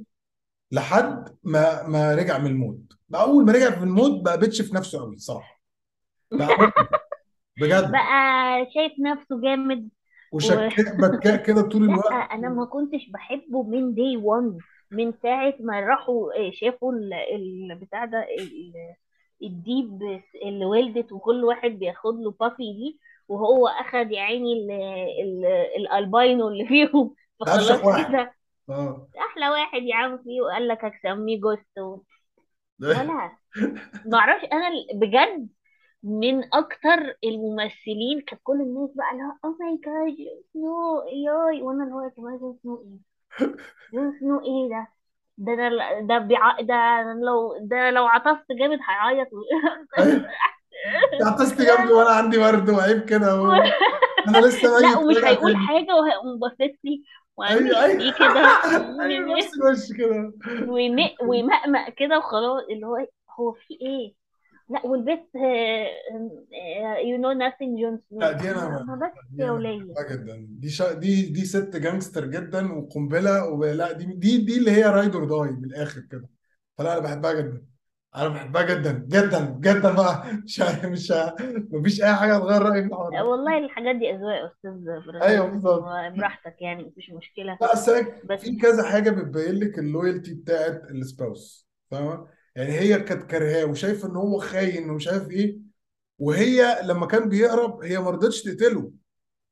[0.72, 2.80] لحد ما ما رجع من الموت.
[3.08, 5.62] بقى أول ما رجع من الموت بقى bitch في نفسه قوي صراحة
[6.32, 6.48] بقى
[7.60, 9.88] بجد؟ بقى شايف نفسه جامد.
[10.32, 14.58] وشكاك بكاء كده طول لا الوقت؟ أنا ما كنتش بحبه من day 1
[14.90, 17.14] من ساعة ما راحوا إيه، شافوا ال-
[17.72, 18.94] البتاع ده ال-
[19.42, 20.02] الديبة
[20.44, 24.70] اللي ولدت وكل واحد بياخد له puppy دي وهو أخد يا عيني ال-
[25.22, 27.14] ال- الالباينو اللي فيهم.
[27.40, 28.08] فخلاص واحد.
[28.12, 28.34] كده.
[28.70, 29.08] آه.
[29.18, 32.02] أحلى واحد يا عم فيه وقال لك هسميه جوستو
[32.82, 33.38] ولا.
[34.06, 35.48] ما أعرفش أنا بجد
[36.02, 41.62] من أكتر الممثلين كانت كل الناس بقى اللي هو oh my God سنو yay.
[41.62, 42.98] وأنا اللي هو يا جماعة جون سنو إيه؟
[43.94, 44.88] جون سنو إيه ده؟
[45.38, 46.60] ده أنا ده بيع...
[46.60, 49.28] ده أنا لو ده لو عطست جامد هيعيط.
[49.32, 49.36] و...
[51.26, 53.52] عطست جنبي وأنا عندي برد وعيب كده و...
[54.28, 55.86] أنا لسه لا ومش هيقول حاجة
[56.40, 57.04] باصص لي
[57.36, 58.26] وعامل أيوه ايديه كده.
[58.64, 60.32] أيوه أيوه نفس الوش كده.
[60.72, 64.14] ويمق ويمقمق كده وخلاص اللي هو إيه؟ هو في إيه؟
[64.70, 65.28] لا والبت
[67.04, 70.46] you know nothing جون لا سنو دي أنا بس يا جدا.
[70.50, 70.92] دي شا...
[70.92, 75.50] دي دي ست gangster جدا وقنبلة ولا دي دي دي اللي هي ride or die
[75.50, 76.28] من الآخر كده.
[76.78, 77.62] فلا أنا بحبها جدا.
[78.16, 80.24] أنا بحبها جدا جدا جدا بقى.
[80.44, 81.12] مش مش
[81.70, 84.88] مفيش أي حاجة هتغير رأيي في الحوار والله الحاجات دي أذواق يا أستاذ
[85.22, 87.58] أيوه إبراهيم بالظبط وبراحتك يعني مفيش مشكلة.
[87.60, 87.90] لا بس
[88.42, 94.16] في كذا حاجة بتبين لك اللويالتي بتاعت السباوس فاهمة؟ يعني هي كانت كارهاه وشايفه إن
[94.16, 95.58] هو خاين ومش عارف إيه.
[96.18, 98.92] وهي لما كان بيهرب هي ما رضتش تقتله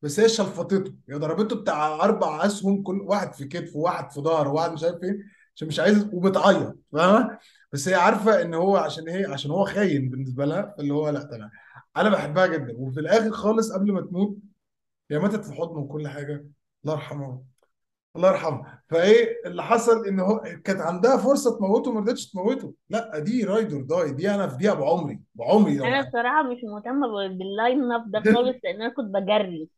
[0.02, 4.48] بس هي شلفطته هي ضربته بتاع أربع أسهم كل واحد في كتفه وواحد في ظهره
[4.50, 5.18] وواحد مش عارف إيه
[5.56, 7.38] عشان مش عايز وبتعيط فاهمة؟
[7.72, 11.22] بس هي عارفة إن هو عشان هي عشان هو خاين بالنسبة لها اللي هو لأ
[11.24, 11.50] تمام.
[11.96, 12.74] أنا بحبها جدا.
[12.76, 14.38] وفي الآخر خالص قبل ما تموت
[15.10, 16.46] هي ماتت في حضنه وكل حاجة.
[16.84, 17.42] الله يرحمها.
[18.16, 22.74] الله يرحمها فإيه اللي حصل؟ إن هو كانت عندها فرصة تموته ما رضتش تموته.
[22.90, 26.58] لا دي ride or die دي أنا أفديها بعمري بعمري لو أنا بحب بصراحة مش
[26.64, 29.68] مهتمة ب- بال line up ده خالص لأن أنا كنت بجري.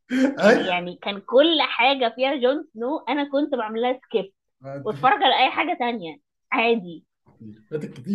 [0.68, 4.32] يعني اي كان كل حاجة فيها جون سنو أنا كنت بعمل لها skip
[4.84, 6.16] واتفرج على أي حاجة تانية.
[6.52, 7.04] عادي.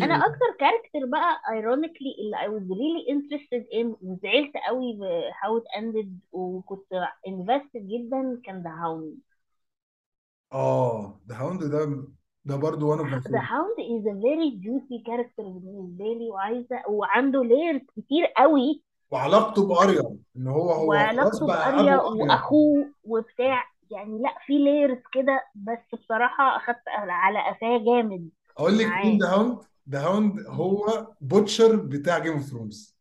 [0.03, 5.59] أنا أكتر character بقى ironically اللي I was really interested in وزعلت قوي ب how
[5.62, 6.93] it ended وكنت
[7.27, 9.33] invested جدا كان The Hound.
[10.54, 12.04] آه The Hound ده
[12.46, 13.44] ده برضه one of my The favorite.
[13.54, 18.82] Hound is a very juicy character بالنسبة لي وعايزة وعنده layers كتير قوي.
[19.12, 22.24] وعلاقته بأريا إن هو هو خلاص وعلاقته بقى بأريا ابو أريا.
[22.24, 23.63] وأخوه وبتاع.
[23.92, 29.18] يعني لأ في layers كده بس بصراحة أخدت على قفاه جامد أقول لك مين معاه.
[29.18, 29.58] ذا هاوند
[29.89, 32.92] ذا هاوند هو بوتشر بتاع Game of Thrones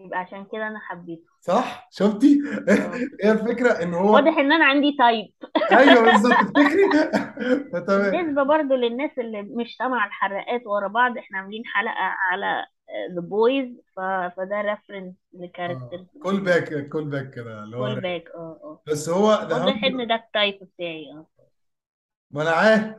[0.00, 1.30] يبقى عشان كده أنا حبيته.
[1.40, 2.72] صح؟ شفتي؟ آه.
[3.24, 5.26] هي الفكرة إن هو واضح إن أنا عندي type
[5.80, 6.32] أيوه بالظبط.
[6.32, 6.90] تفتكري
[7.72, 12.66] فتمام بالنسبة برضو للناس اللي مش سامعة الحلقات ورا بعض إحنا عاملين حلقة على
[13.14, 18.28] The Boys فده reference ل characters call back call back كده اللي هو call back
[18.34, 18.82] آه آه.
[18.86, 21.26] بس هو ذا واضح إن ده ال type بتاعي آه.
[22.30, 22.94] ما أنا عارف.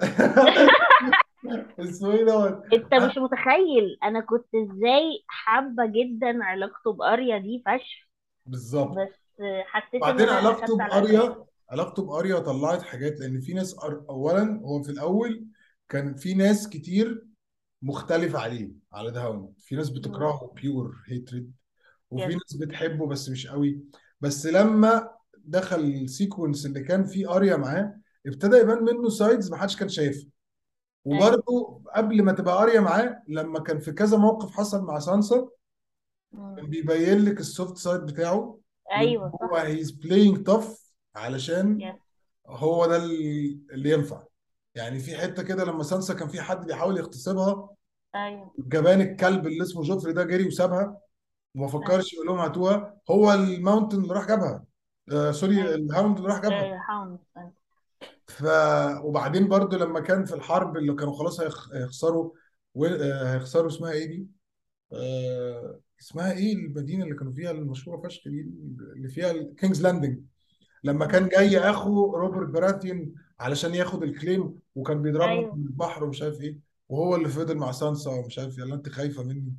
[1.80, 8.10] اسمه إيه دوت؟ انت مش متخيل أنا كنت إزاي حابة جدا علاقته باريا دي فشخ.
[8.46, 8.98] بالظبط.
[8.98, 14.62] بس حسيت بعدين أنا علاقته باريا علاقته باريا طلعت حاجات لأن في ناس أر- اولا
[14.66, 15.46] هو في الأول
[15.90, 17.26] كان في ناس كتير
[17.82, 19.90] مختلفة عليه على هاوند في ناس.
[19.90, 21.52] بتكرهه pure hatred
[22.12, 23.80] وفي yes ناس بتحبه بس مش قوي.
[24.22, 25.10] بس لما
[25.46, 27.96] دخل ال sequence اللي كان فيه أريا معاه
[28.28, 30.30] ابتدى يبان منه sides ما حدش كان شايفها
[31.06, 35.50] وبرده قبل ما تبقى اريا معاه لما كان في كذا موقف حصل مع سانسا.
[36.34, 38.60] كان بيبين لك ال soft side بتاعه
[38.92, 41.94] أيوه هو he's playing tough علشان
[42.48, 44.24] هو ده اللي ينفع.
[44.76, 47.70] يعني في حتة كده لما سانسا كان في حد بيحاول يغتصبها
[48.16, 48.54] أيوه.
[48.60, 50.98] جبان الكلب اللي اسمه جوفري ده جري وسابها
[51.56, 51.68] وما أيوه.
[51.68, 54.66] فكرش يقول لهم هاتوها هو الماونتن اللي راح جابها.
[55.12, 55.76] آه sorry أيوه.
[55.76, 56.74] الهاوند اللي راح جابها.
[56.74, 57.54] آه، هاوند أيوة.
[58.32, 58.44] ف
[59.04, 62.32] وبعدين برضو لما كان في الحرب اللي كانوا خلاص هيخ- هيخسروا
[62.74, 64.28] و- آه، هيخسروا اسمها إيه دي؟
[64.94, 68.42] آه اسمها إيه المدينة اللي كانوا فيها المشهورة فشخ دي
[68.96, 70.20] اللي فيها كينجز لاندنج
[70.84, 71.30] لما كان.
[71.30, 76.42] جاي اخو روبرت براثيون علشان ياخد ال claim وكان بيضربهم أيوه من البحر ومش عارف
[76.42, 76.60] إيه
[76.90, 79.56] وهو اللي فضل مع سانسا ومش عارف يلا انت خايفة مني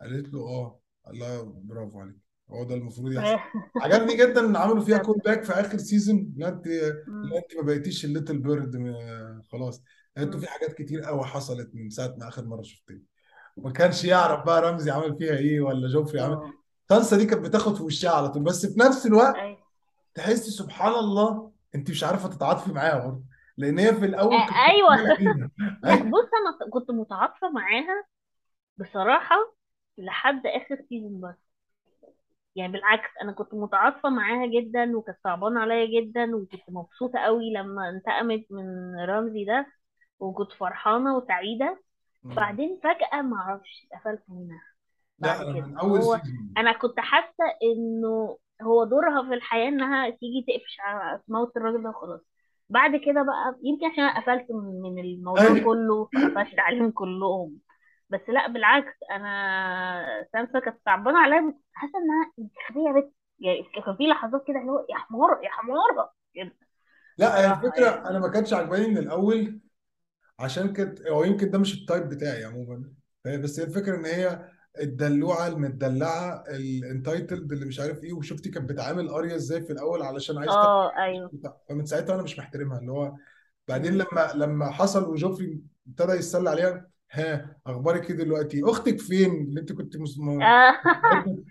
[0.00, 3.38] قالت له آه قال لها برافو عليك هو ده المفروض يحصل.
[3.76, 7.62] عجبني جدا إن عملوا فيها call back في آخر season لا انت لا انت ما
[7.62, 8.94] بقيتيش ال little bird
[9.52, 9.82] خلاص.
[10.18, 13.02] أنتوا في حاجات كتير قوي حصلت من ساعة ما آخر مرة شفتني.
[13.56, 16.52] ما كانش يعرف بقى رمزي عمل فيها إيه ولا جوفري عمل.
[16.88, 18.42] سانسا دي كانت بتاخد في وشها على طول.
[18.42, 19.66] بس في نفس الوقت أيوه.
[20.14, 23.22] تحسي سبحان الله انت مش عارفة تتعاطفي معاها برضه.
[23.56, 25.18] لأن هي في الأول آه، عليها لا
[25.84, 25.96] أيوه.
[25.96, 28.04] بص أنا كنت متعاطفة معاها
[28.78, 29.36] بصراحة
[29.98, 31.45] لحد آخر سيزون بس.
[32.56, 37.88] يعني بالعكس أنا كنت متعاطفة معاها جدا وكانت صعبانة عليا جدا وكنت مبسوطة قوي لما
[37.90, 39.66] انتقمت من رمزي ده
[40.18, 41.82] وكنت فرحانة وسعيدة.
[42.24, 44.62] بعدين فجأة ما أعرفش اتقفلت منها
[45.18, 45.66] لا بعد أنا كده.
[45.66, 50.76] من أول هو سيزون أنا كنت حاسة إنه هو دورها في الحياة إنها تيجي تقفش
[50.80, 52.20] على تموت الراجل ده وخلاص.
[52.70, 55.64] بعد كده بقى يمكن عشان أنا قفلت من من الموضوع أيوه.
[55.64, 57.58] كله فقفشت عليهم كلهم.
[58.10, 63.96] بس لا بالعكس أنا سانسا كانت صعبانة عليا بس حاسة إنها انتخابيه بس يعني كان
[63.96, 66.52] في لحظات كده اللي هو يا حمار يا حمار كده
[67.18, 69.60] لا هي الفكرة يعني أنا ما كانتش عجباني من الأول
[70.38, 72.92] عشان كده هو يمكن ده مش ال type بتاعي عموما
[73.26, 74.50] بس هي الفكرة إن هي
[74.80, 80.02] الدلوعة المدلعة ال entitled اللي مش عارف إيه وشفتي كانت بتعامل أريا إزاي في الأول
[80.02, 81.30] علشان عايز آه أيوه.
[81.68, 83.12] فمن ساعتها أنا مش محترمها اللي هو
[83.68, 83.94] بعدين.
[83.94, 89.72] لما لما حصل وجوفري ابتدى يتسلى عليها ها أخبارك إيه دلوقتي؟ أختك فين؟ اللي أنت
[89.72, 90.74] كنت مس- م- آه.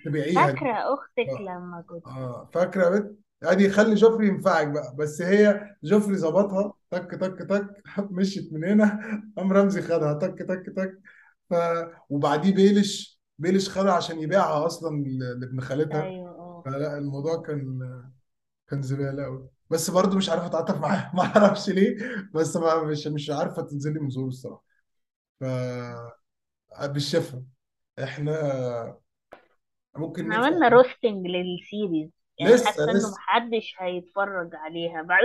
[0.06, 0.54] تبيعيها دي.
[0.54, 1.42] فاكرة أختك آه.
[1.42, 3.12] لما كنت آه، فاكرة يا بنت؟
[3.44, 4.96] أدي خلي جوفري ينفعك بقى.
[5.00, 6.74] بس هي جوفري ظبطها.
[6.92, 9.00] تك تك تك مشيت من هنا.
[9.38, 10.14] قام رمزي خدها.
[10.14, 11.00] تك تك تك.
[11.50, 11.54] ف
[12.10, 16.04] وبعديه بيلش بيلش خدها عشان يبيعها أصلا ل- لابن خالتها.
[16.04, 16.64] أيوه آه.
[16.66, 17.80] فلا الموضوع كان
[18.68, 21.98] كان زبالة قوي بس برضه مش عارف أتعاطف معاها ما أعرفش ليه.
[22.34, 24.64] بس ما مش مش عارفة تنزل لي من زور الصراحة.
[25.40, 25.44] ف
[26.86, 27.44] بالشفا
[28.04, 28.98] إحنا
[29.98, 32.10] ممكن إحنا نفتح عملنا roasting لل series
[32.40, 33.12] يعني لسه حاسة إنه لسه.
[33.12, 35.24] محدش هيتفرج عليها بعد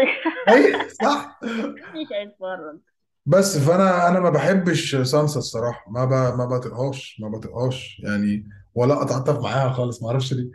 [0.48, 1.40] اي صح.
[1.42, 2.78] محدش هيتفرج.
[3.26, 5.90] بس فأنا أنا ما بحبش سانسا الصراحة.
[5.90, 6.10] ما ب...
[6.38, 8.00] ما بطيقهاش ما بطيقهاش.
[8.04, 10.50] يعني ولا أتعاطف معاها خالص ما أعرفش ليه.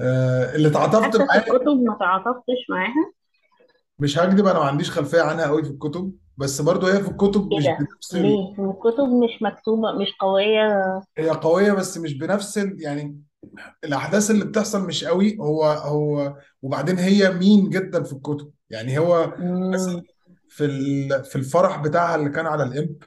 [0.00, 3.12] آه اللي اتعاطفت حتى في معاه الكتب ما تعاطفتش معاها؟
[3.98, 6.12] مش هكدب أنا ما عنديش خلفية عنها قوي في الكتب.
[6.36, 8.22] بس برضو هي في الكتب مش ده؟ بنفس ال...
[8.22, 12.82] ليه؟ الكتب مش مكتوبة مش قوية؟ هي قوية بس مش بنفس ال...
[12.82, 13.20] يعني
[13.84, 19.34] الأحداث اللي بتحصل مش قوي هو هو وبعدين هي مين جدا في الكتب؟ يعني هو
[19.72, 20.02] مثلا مم.
[20.48, 21.24] في ال...
[21.24, 23.02] في الفرح بتاعها اللي كان على الإمب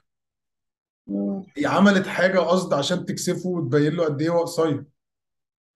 [1.07, 1.43] مم.
[1.57, 4.85] هي عملت حاجة قصد عشان تكسفه وتبين له قد إيه هو قصير.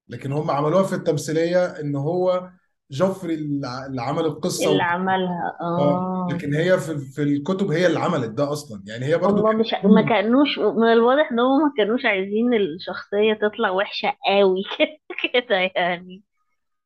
[0.07, 2.49] لكن هم عملوها في التمثيلية إن هو
[2.91, 4.81] جوفري اللي عمل القصة اللي و...
[4.81, 6.33] عملها آه آه.
[6.33, 8.83] لكن هي في في الكتب هي اللي عملت ده أصلا.
[8.87, 13.33] يعني هي برضو كانت مش ما كانوش من الواضح إن هما ما كانوش عايزين الشخصية
[13.33, 14.63] تطلع وحشة قوي
[15.33, 16.23] كده يعني.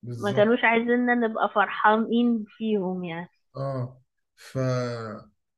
[0.03, 0.36] ما بالظبط.
[0.36, 3.30] كانوش عايزيننا نبقى فرحانين فيهم يعني.
[3.58, 4.01] آه.
[4.36, 4.58] ف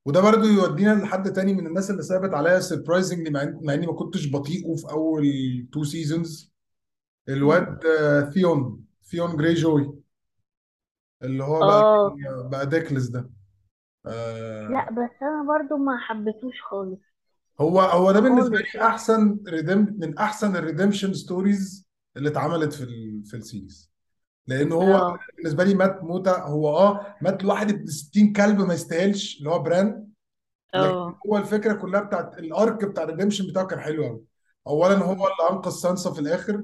[0.05, 3.87] وده برضو يودينا لحد تاني من الناس اللي صعبت عليا surprisingly مع إن- مع إني
[3.87, 5.25] ما كنتش بطيقه في أول
[5.73, 6.53] two seasons.
[7.29, 9.93] الواد آه، ثيون ثيون جراي جوي
[11.23, 12.15] اللي هو بقى آه.
[12.51, 13.29] بقى dickless ده.
[14.05, 14.67] آه.
[14.67, 16.99] لا بس أنا برضو ما حبيتهوش خالص.
[17.61, 18.75] هو هو ده بالنسبة خالص.
[18.75, 21.87] لي أحسن redeem من أحسن ال redemption stories
[22.17, 23.23] اللي اتعملت في ال...
[23.25, 23.91] في ال series.
[24.47, 25.19] لأن هو آه.
[25.37, 29.59] بالنسبة لي مات موتة هو آه مات لواحد ابن 60 كلب ما يستاهلش اللي هو
[29.59, 30.07] بران.
[30.75, 31.19] لكن آه.
[31.27, 34.23] هو الفكرة كلها بتاعت ال arc بتاع ال redemption بتاعه كان حلو قوي
[34.67, 35.11] اولا هو.
[35.13, 36.63] اللي أنقذ سانسا في الآخر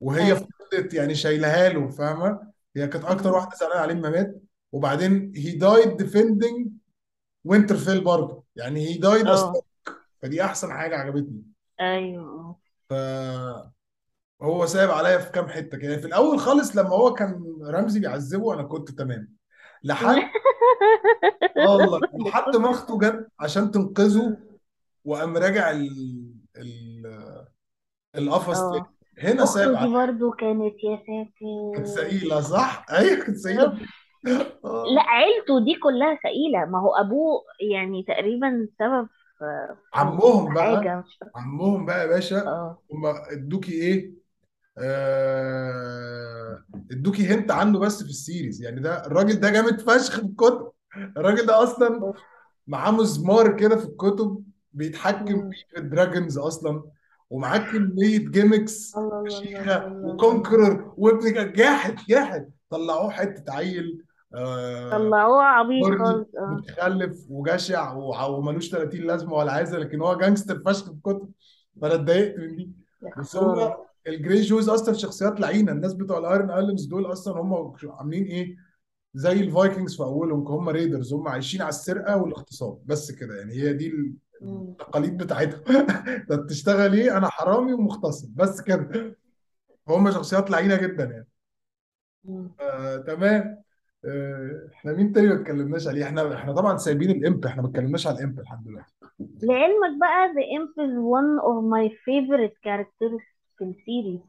[0.00, 0.46] وهي أيوه.
[0.72, 3.32] فضلت يعني شايلها له فاهمة؟ هي كانت أكتر.
[3.32, 4.42] واحدة زعلانة عليه لما مات.
[4.72, 6.68] وبعدين هي died defending
[7.44, 8.44] وينترفيل برضه.
[8.56, 9.62] يعني هي died آه.
[10.22, 11.42] فدي أحسن حاجة عجبتني.
[11.80, 12.56] أيوه.
[12.90, 15.96] فهو سايب عليا في كام حتة كده.
[15.96, 19.34] في الأول خالص لما هو كان رمزي بيعذبه أنا كنت تمام.
[19.84, 20.16] لحد
[21.56, 22.00] آه والله.
[22.26, 24.36] لحد ما أخته جت عشان تنقذه.
[25.04, 25.88] وقام راجع ال...
[26.56, 27.02] ال...
[28.16, 28.78] القفص تاني.
[28.78, 33.78] آه هنا دي عليا برضو كانت يا كانت ساتر سئيله صح؟ أيوه كانت سئيله اوف
[34.94, 37.42] لا عيلته دي كلها سئيلة ما هو أبوه
[37.72, 39.08] يعني تقريبا سبب
[39.38, 41.32] في في عمهم بقى؟ حاجة مش فاكرة.
[41.36, 42.78] عمهم بقى يا باشا آه.
[42.92, 44.12] هم ادوكي إيه؟
[44.78, 46.64] آه...
[46.92, 48.62] ادوكي hint عنه بس في ال series.
[48.62, 50.70] يعني ده الراجل ده جامد فشخ في الكتب.
[51.16, 52.16] الراجل ده أصلا اوف
[52.66, 55.48] معاه مسمار كده في الكتب بيتحكم.
[55.48, 56.82] بيه في ال dragons أصلا.
[57.30, 62.50] ومعاه كمية gimmicks الله و conqueror وابن جاحد جاحد.
[62.70, 64.02] طلعوه حتة عيل
[64.34, 66.26] آه طلعوه عبيط خالص.
[66.38, 66.50] آه.
[66.50, 67.92] متخلف وجشع
[68.26, 71.30] وملوش 30 لازمة ولا عايزة لكن هو gangster فشخ في الكتب
[71.82, 72.70] فأنا اتضايقت من دي.
[73.02, 75.72] بس هو خسارة ال Greyjoys أصلا شخصيات لعينة.
[75.72, 78.56] الناس بتوع ال Iron Islands دول أصلا هم عاملين إيه؟
[79.14, 82.78] زي ال Vikings في أولهم هم raiders هم عايشين على السرقة والاغتصاب.
[82.86, 83.52] بس كده يعني.
[83.52, 83.92] هي دي.
[84.42, 85.62] التقاليد بتاعتهم.
[86.16, 88.36] انت بتشتغل إيه؟ أنا حرامي ومغتصب.
[88.36, 89.16] بس كده.
[89.88, 91.26] هم شخصيات لعينة جدا يعني.
[92.60, 93.62] آه، تمام.
[94.04, 97.68] آه، إحنا مين تاني ما اتكلمناش عليه؟ إحنا إحنا طبعا سايبين ال Imp إحنا ما
[97.68, 98.94] اتكلمناش على ال Imp لحد دلوقتي.
[99.42, 103.22] لعلمك بقى The Imp is one of my favorite characters
[103.58, 104.20] في ال series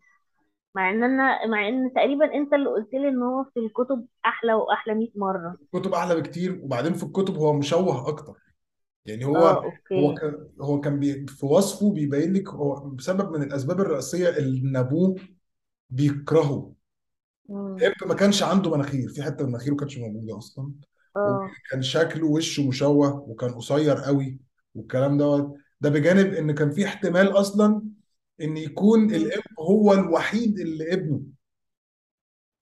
[0.75, 4.53] مع إن أنا مع إن تقريبا أنت اللي قلت لي إن هو في الكتب أحلى
[4.53, 5.57] وأحلى 100 مرة.
[5.73, 6.59] الكتب أحلى بكتير.
[6.63, 8.33] وبعدين في الكتب هو مشوه أكتر.
[9.05, 10.21] يعني هو آه هو okay.
[10.21, 15.15] كان هو كان بي في وصفه بيبين لك هو بسبب من الأسباب الرئيسية اللي أبوه
[15.89, 16.73] بيكرهه.
[17.49, 17.75] مم.
[17.77, 20.71] ال Imp ما كانش عنده مناخير في حتة من مناخيره ما كانتش موجودة أصلا.
[21.17, 21.49] آه.
[21.67, 24.39] وكان شكله وشه مشوه وكان قصير قوي
[24.75, 25.53] والكلام دوت.
[25.81, 27.81] ده بجانب إن كان في احتمال أصلا
[28.41, 29.13] إن يكون مم.
[29.13, 31.21] ال Imp هو الوحيد اللي إبنه.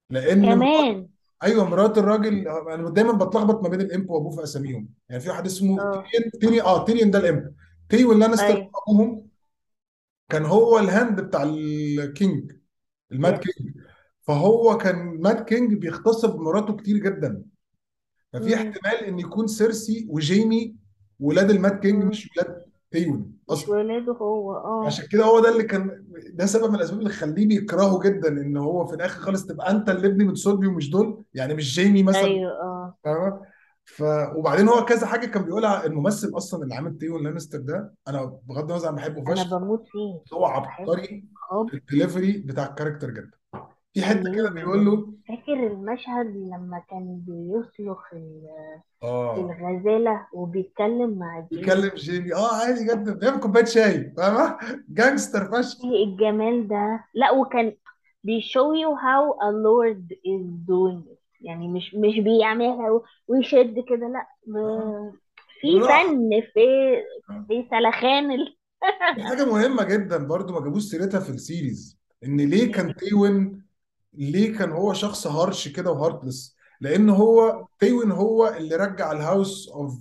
[0.09, 1.07] لأن مرات كمان.
[1.43, 4.89] أيوه مرات الراجل أنا دايما بتلخبط ما بين ال Imp وأبوه في أساميهم.
[5.09, 6.03] يعني في واحد اسمه آه.
[6.11, 7.53] تيريون تيريون آه تيريون ده ال Imp.
[7.89, 8.71] تيون لانستر أيوه.
[8.87, 9.27] أبوهم
[10.29, 12.51] كان هو ال hand بتاع ال king
[13.11, 13.75] ال mad يس king.
[14.21, 17.43] فهو كان mad king بيغتصب مراته كتير جدا.
[18.33, 18.53] ففي مم.
[18.53, 20.75] احتمال إن يكون سيرسي وجيمي
[21.19, 22.09] ولاد ال mad king مم.
[22.09, 23.38] مش ولاد تيون.
[23.51, 24.85] مش ولاده هو آه.
[24.85, 28.57] عشان كده هو ده اللي كان ده سبب من الأسباب اللي خليه بيكرهه جدا إن
[28.57, 32.03] هو في الآخر خالص تبقى أنت اللي ابني من صلبي ومش دول يعني مش جيمي
[32.03, 32.23] مثلا.
[32.23, 32.95] أيوه آه.
[33.03, 33.41] فاهمة؟
[33.85, 34.03] ف
[34.35, 38.71] وبعدين هو كذا حاجة كان بيقولها الممثل أصلا اللي عامل تيون لانستر ده أنا بغض
[38.71, 40.35] النظر عن بحبه أنا فشخ بموت فيه.
[40.37, 40.91] هو بحبه.
[40.91, 41.25] عبقري
[41.69, 43.38] في الدليفري بتاع ال character جدا.
[43.93, 48.47] في حتة كده بيقول له فاكر المشهد لما كان بيسلخ ال-
[49.03, 49.35] آه.
[49.39, 52.33] الغزالة وبيتكلم مع جيمي؟ بيكلم جيمي.
[52.33, 53.13] آه عادي جدا.
[53.13, 54.57] بيعمل كوباية شاي فاهمة؟
[54.97, 55.85] gangster فشخ.
[55.85, 57.75] إيه الجمال ده؟ لا وكان
[58.23, 61.19] بي show you how a lord is doing it.
[61.41, 64.27] يعني مش مش بيعملها و- ويشد كده لا.
[64.59, 65.11] آه.
[65.13, 65.17] ب...
[65.61, 66.59] في بالراحه فن في
[67.29, 67.45] آه.
[67.47, 68.55] في سلخان ال...
[69.15, 73.63] دي حاجة مهمة جدا برضو ما جابوش سيرتها في ال series إن ليه كان تيون
[74.13, 79.21] ليه كان هو شخص harsh كده و heartless؟ لأن هو تيون هو اللي رجع ال
[79.21, 79.99] house of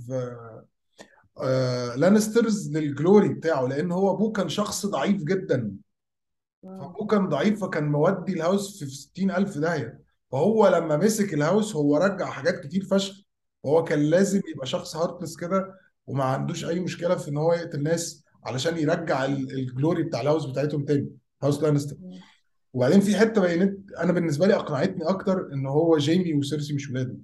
[1.96, 5.72] Lannisters لل glory بتاعه لأن هو أبوه كان شخص ضعيف جدا.
[6.62, 10.00] فأبوه كان ضعيف فكان مودي ال house في 60000 داهية.
[10.32, 13.14] فهو لما مسك ال house هو رجع حاجات كتير فشخ.
[13.62, 15.74] وهو كان لازم يبقى شخص heartless كده
[16.06, 20.20] وما عندوش أي مشكلة في إن هو يقتل ناس علشان يرجع ال- ال glory بتاع
[20.20, 21.10] ال house بتاعتهم تاني
[21.42, 21.96] house لانستر.
[22.72, 27.16] وبعدين في حتة بينت أنا بالنسبة لي أقنعتني أكتر إن هو جيمي وسيرسي مش ولاده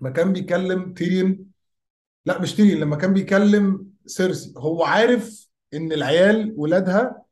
[0.00, 1.46] لما كان بيكلم تيريون
[2.26, 7.23] لا مش تيريون لما كان بيكلم سيرسي هو عارف إن العيال ولادها.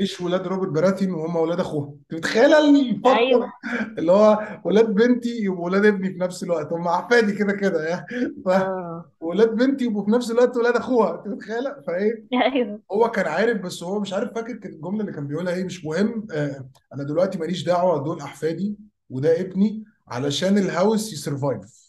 [0.00, 3.52] مش ولاد روبرت براثين وهم ولاد اخوها أنت متخيله الفقره أيوه.
[3.98, 8.06] اللي هو ولاد بنتي يبقوا ولاد ابني في نفس الوقت؟ هم احفادي كده كده يعني
[8.44, 9.10] ف آه.
[9.20, 11.18] ولاد بنتي يبقوا في نفس الوقت ولاد أخوها.
[11.18, 12.80] أنت متخيله فايه أيوه.
[12.92, 15.84] هو كان عارف بس هو مش عارف فاكر كانت الجملة اللي كان بيقولها إيه؟ مش
[15.84, 16.26] مهم.
[16.32, 18.76] آه أنا دلوقتي ماليش دعوة دول أحفادي
[19.10, 21.86] وده ابني علشان ال house ي survive.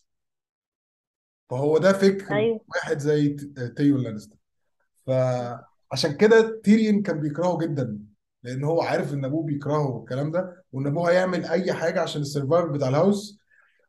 [1.49, 2.59] فهو ده فكر أيوه.
[2.69, 4.37] واحد زي ت- تيون لانستر.
[5.91, 7.99] فعشان كده تيريون كان بيكرهه جدا
[8.43, 12.27] لأن هو عارف إن أبوه بيكرهه والكلام ده وإن أبوه هيعمل أي حاجة عشان ال
[12.27, 13.39] survive بتاع ال house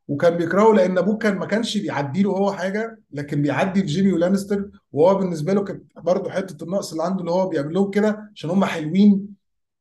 [0.07, 4.69] وكان بيكرهه لأن أبوه كان ما كانش بيعدي له هو حاجة لكن بيعدي لجيمي ولانستر
[4.91, 8.49] وهو بالنسبة له كانت برضه حتة النقص اللي عنده اللي هو بيعمل لهم كده عشان
[8.49, 9.27] هم حلوين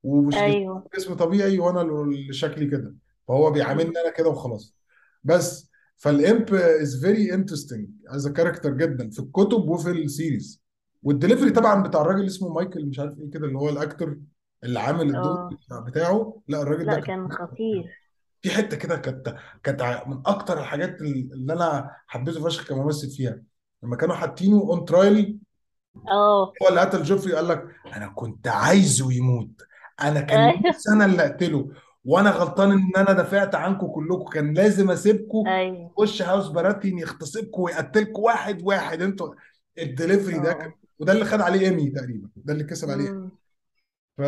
[0.03, 0.89] ومش أيوه.
[0.97, 2.95] جسم طبيعي وأنا اللي شكلي كده.
[3.29, 3.51] فهو.
[3.51, 4.75] بيعاملني أنا كده وخلاص.
[5.25, 10.63] بس ف ال Imp is very interesting as character جدا في الكتب وفي ال series
[11.03, 14.19] والدليفري طبعا بتاع الراجل اسمه مايكل مش عارف إيه كده اللي هو ال actor
[14.65, 15.81] اللي عامل الدور آه.
[15.87, 16.41] بتاعه.
[16.49, 17.99] لا الراجل ده لا كان كان خطير.
[18.43, 23.39] في حتة كده كانت كانت ع- من أكتر الحاجات اللي أنا حبيته فشخ كممثل فيها.
[23.83, 25.39] لما كانوا حاطينه on trial
[26.11, 26.53] آه.
[26.63, 27.65] هو اللي قتل جوفري قال لك
[27.97, 29.51] أنا كنت عايزه يموت.
[30.03, 30.63] أنا كان أيوه.
[30.69, 31.71] نفسي أنا اللي أقتله
[32.05, 34.25] وأنا غلطان إن أنا دافعت عنكم كلكم.
[34.31, 35.93] كان لازم أسيبكم أيوه.
[35.97, 39.03] وش هاوس باراتين يغتصبكم ويقتلكم واحد واحد.
[39.03, 39.35] أنتوا
[39.79, 43.31] الدليفري ده كان آه وده اللي خد عليه ايمي تقريبا ده اللي كسب عليه.
[44.17, 44.21] ف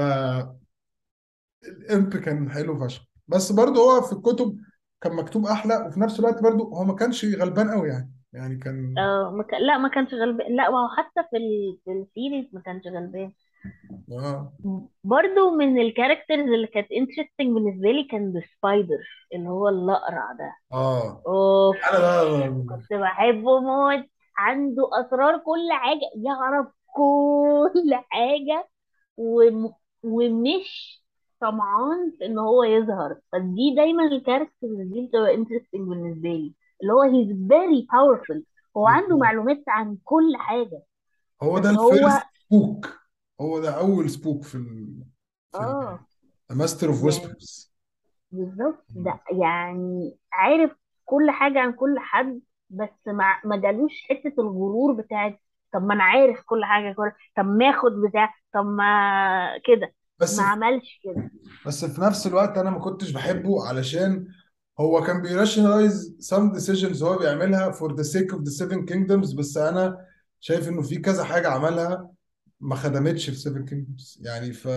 [1.64, 3.02] ال Imp كان حلو فشخ.
[3.28, 4.56] بس برضه هو في الكتب
[5.00, 8.12] كان مكتوب أحلى وفي نفس الوقت برضه هو ما كانش غلبان قوي يعني.
[8.32, 11.78] يعني كان آه ما كان لا ما كانش غلبان لا وهو حتى في ال...
[11.84, 13.32] في ال series ما كانش غلبان.
[14.12, 14.52] آه.
[15.04, 18.98] برضو من ال characters اللي كانت interesting بالنسبة لي كان the spider
[19.34, 20.54] اللي هو الأقرع ده.
[20.72, 21.22] آه.
[21.26, 21.76] أوف.
[21.76, 24.04] أنا ده كنت بحبه موت.
[24.36, 28.68] عنده أسرار كل حاجة يعرف كل حاجة
[29.16, 29.72] وم...
[30.02, 31.00] ومش
[31.40, 33.16] طمعان في إن هو يظهر.
[33.32, 36.54] فدي دايما ال characters دي بتبقى interesting بالنسبة لي.
[36.82, 38.42] اللي هو he's very powerful.
[38.76, 40.82] هو عنده معلومات عن كل حاجة.
[41.42, 43.00] هو ده ال first spook
[43.40, 45.04] هو ده أول spook في ال
[45.54, 46.00] آه.
[46.50, 47.72] master of whispers
[48.30, 48.84] بالظبط.
[48.90, 52.40] ده يعني عارف كل حاجة عن كل حد.
[52.70, 55.40] بس ما ما جالوش حتة الغرور بتاعت
[55.72, 59.94] طب ما أنا عارف كل حاجة كل طب ما آخد بتاع طب ما كده.
[60.20, 61.30] بس ما عملش كده.
[61.66, 64.26] بس في نفس الوقت أنا ما كنتش بحبه علشان
[64.80, 69.56] هو كان بيراشنالايز some decisions هو بيعملها for the sake of the seven kingdoms بس
[69.56, 70.06] أنا
[70.40, 72.10] شايف إنه في كذا حاجة عملها
[72.60, 74.18] ما خدمتش في seven kingdoms.
[74.26, 74.68] يعني ف...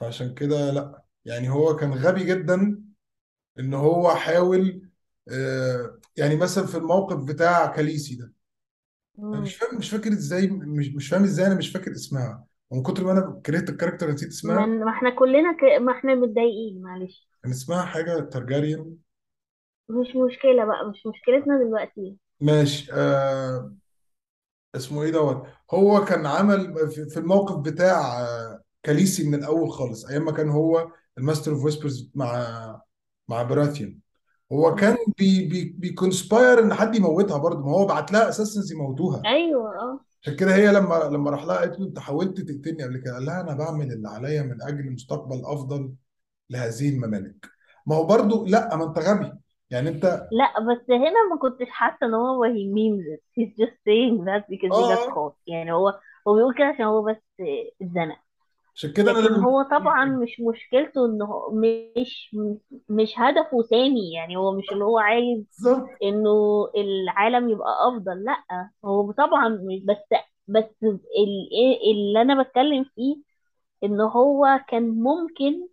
[0.00, 1.02] فعشان كده لأ.
[1.24, 2.82] يعني هو كان غبي جدا
[3.58, 4.85] إن هو حاول
[6.16, 8.32] يعني مثلا في الموقف بتاع كاليسي ده
[9.34, 9.56] أنا مش.
[9.56, 12.44] فاهم مش فاكر إزاي مش مش فاهم إزاي أنا مش فاكر اسمها.
[12.70, 15.64] ومن كتر ما أنا كرهت ال character نسيت ما اسمها ما إحنا كلنا ك...
[15.82, 17.28] ما إحنا متضايقين معلش.
[17.42, 18.96] كان اسمها حاجة تارجاريان
[19.88, 22.16] مش مشكلة بقى مش مشكلتنا دلوقتي.
[22.40, 23.76] ماشي آه
[24.74, 25.46] اسمه إيه دوت.
[25.70, 30.48] هو كان عمل في في الموقف بتاع آه كاليسي من الأول خالص أيام ما كان
[30.50, 32.82] هو ال master of whispers مع
[33.28, 34.00] مع براثيون
[34.52, 34.96] هو كان.
[35.18, 37.58] بي بي بي conspire إن حد يموتها برضه.
[37.66, 39.22] ما هو بعت لها assassins يموتوها.
[39.26, 40.00] أيوه آه.
[40.22, 43.26] عشان كده هي لما لما راح لها قالت له أنت حاولت تقتلني قبل كده؟ قال
[43.26, 45.92] لها أنا بعمل اللي عليا من أجل مستقبل أفضل
[46.50, 47.46] لهذه الممالك.
[47.86, 49.32] ما هو برضه لأ ما أنت غبي.
[49.70, 53.76] يعني أنت لأ بس هنا ما كنتش حاسة إن هو he means it he's just
[53.88, 55.14] saying that because he got آه.
[55.14, 55.34] caught.
[55.46, 55.88] يعني هو
[56.28, 57.16] هو بيقول كده عشان هو بس
[57.82, 58.18] اتزنق
[58.76, 62.36] عشان كده أنا لكن لما هو طبعا مش مشكلته إنه هو مش
[62.88, 65.90] مش هدفه سامي يعني هو مش اللي هو عايز بالظبط.
[66.02, 66.30] إنه
[66.76, 70.18] العالم يبقى أفضل لأ هو طبعا مش- بس
[70.48, 71.00] بس ال-
[71.52, 73.16] إيه اللي أنا بتكلم فيه
[73.84, 75.68] ان هو كان ممكن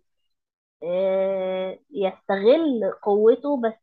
[0.82, 3.74] آه، يستغل قوته بس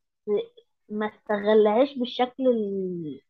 [0.89, 3.21] ما استغلهاش بالشكل ال-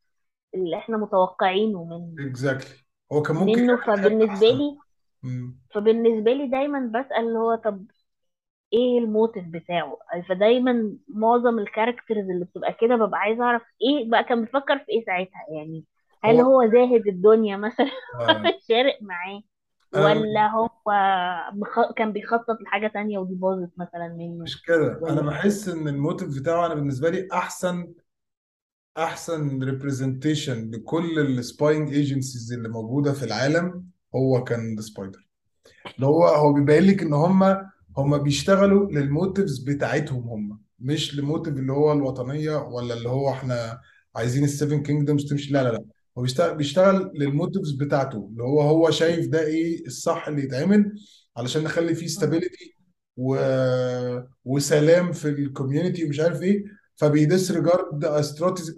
[0.56, 2.78] اللي إحنا متوقعينه منه exactly
[3.14, 4.56] هو كان ممكن منه يعمل حاجة فبالنسبة أحسن.
[4.58, 4.82] لي
[5.24, 5.62] مم.
[5.76, 7.86] فبالنسبة لي دايما بسأل اللي هو طب
[8.74, 9.98] إيه ال motive بتاعه؟
[10.30, 14.86] فدايما معظم ال characters اللي بتبقى كده ببقى عايزه أعرف إيه بقى كان بيفكر في
[14.92, 15.86] إيه ساعتها؟ يعني
[16.24, 18.38] هل هو هو زاهد الدنيا مثلا؟ آه.
[18.46, 19.44] مش فارق معاه؟
[19.96, 20.70] أنا ولا هو
[21.54, 21.94] بخ...
[21.98, 25.04] كان بيخطط لحاجة تانية ودي باظت مثلا منه؟ مش كده.
[25.10, 27.94] أنا ولا إيه بحس إن ال motive بتاعه أنا بالنسبة لي أحسن
[28.98, 33.90] أحسن representation لكل ال spying agencies اللي موجودة في العالم.
[34.16, 35.28] هو كان the spider
[35.96, 37.44] اللي هو هو بيبين لك إن هم
[37.98, 43.30] هم بيشتغلوا لل motives بتاعتهم هم مش ل motive اللي هو الوطنية ولا اللي هو
[43.30, 43.82] إحنا
[44.16, 45.54] عايزين ال seven kingdoms تمشي.
[45.54, 45.86] لا لا لا.
[46.18, 48.28] هو بيشتغل لل motives بتاعته.
[48.32, 50.94] اللي هو هو شايف ده إيه الصح اللي يتعمل
[51.38, 52.72] علشان نخلي فيه stability
[53.18, 53.36] و...
[54.46, 56.64] وسلام في ال community ومش عارف إيه.
[56.96, 58.06] فبي disregard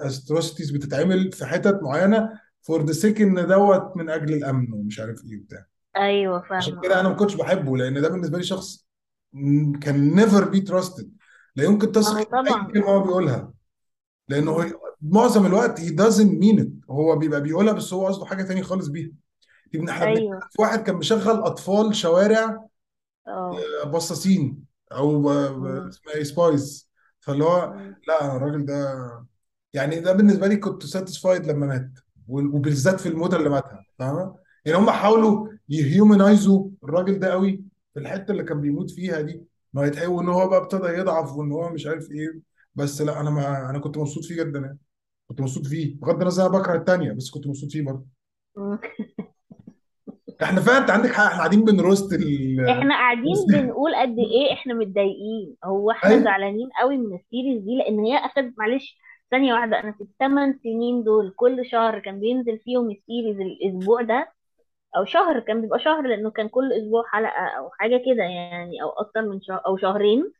[0.01, 2.29] atrocities بتتعمل في حتت معينة
[2.63, 5.65] for the sake ان دوت من أجل الأمن ومش عارف إيه وبتاع.
[5.97, 6.81] أيوه عشان فاهمة.
[6.87, 8.87] كده أنا ما كنتش بحبه لأن ده بالنسبة لي شخص
[9.81, 11.11] كان never be trusted
[11.55, 12.71] لا يمكن هو تثق في أي طبعا.
[12.71, 13.53] كلمة هو بيقولها.
[14.27, 14.73] لأنه.
[15.01, 16.89] معظم الوقت he doesn't mean it.
[16.89, 19.11] هو بيبقى بيقولها بس هو قصده حاجة تانية خالص بيها.
[19.75, 22.67] ابن إحنا بنتكلم أيوه في واحد كان مشغل أطفال شوارع
[23.27, 23.83] آه.
[23.85, 25.87] بصاصين أو مم.
[25.87, 26.89] اسمها إيه spies
[27.19, 27.75] فاللي هو.
[28.07, 28.97] لا الراجل ده
[29.73, 31.91] يعني ده بالنسبة لي كنت satisfied لما مات.
[32.27, 37.63] وبالذات في الموتة اللي ماتها فاهمة؟ يعني هم حاولوا ي humanize وا الراجل ده قوي
[37.93, 39.43] في الحتة اللي كان بيموت فيها دي
[39.73, 42.41] ما يتحول وان هو بقى ابتدى يضعف وإن هو مش عارف إيه
[42.75, 44.79] بس لأ أنا ما أنا كنت مبسوط فيه جدا يعني.
[45.27, 48.05] كنت مبسوط فيه بغض النظر أنا بكره التانية بس كنت مبسوط فيه برضه.
[50.43, 54.53] إحنا فعلا أنت عندك حق إحنا قاعدين بن roast ال إحنا قاعدين بنقول قد إيه
[54.53, 55.55] إحنا متضايقين.
[55.65, 56.23] هو إحنا أيوه.
[56.23, 58.97] زعلانين قوي من ال series دي لأن هي أخدت معلش
[59.33, 64.01] ثانية واحدة أنا في الثمان سنين دول كل شهر كان بينزل فيهم ال series الأسبوع
[64.01, 64.33] ده
[64.97, 68.89] أو شهر كان بيبقى شهر لأنه كان كل أسبوع حلقة أو حاجة كده يعني أو
[68.89, 70.31] أكتر من شهر أو شهرين.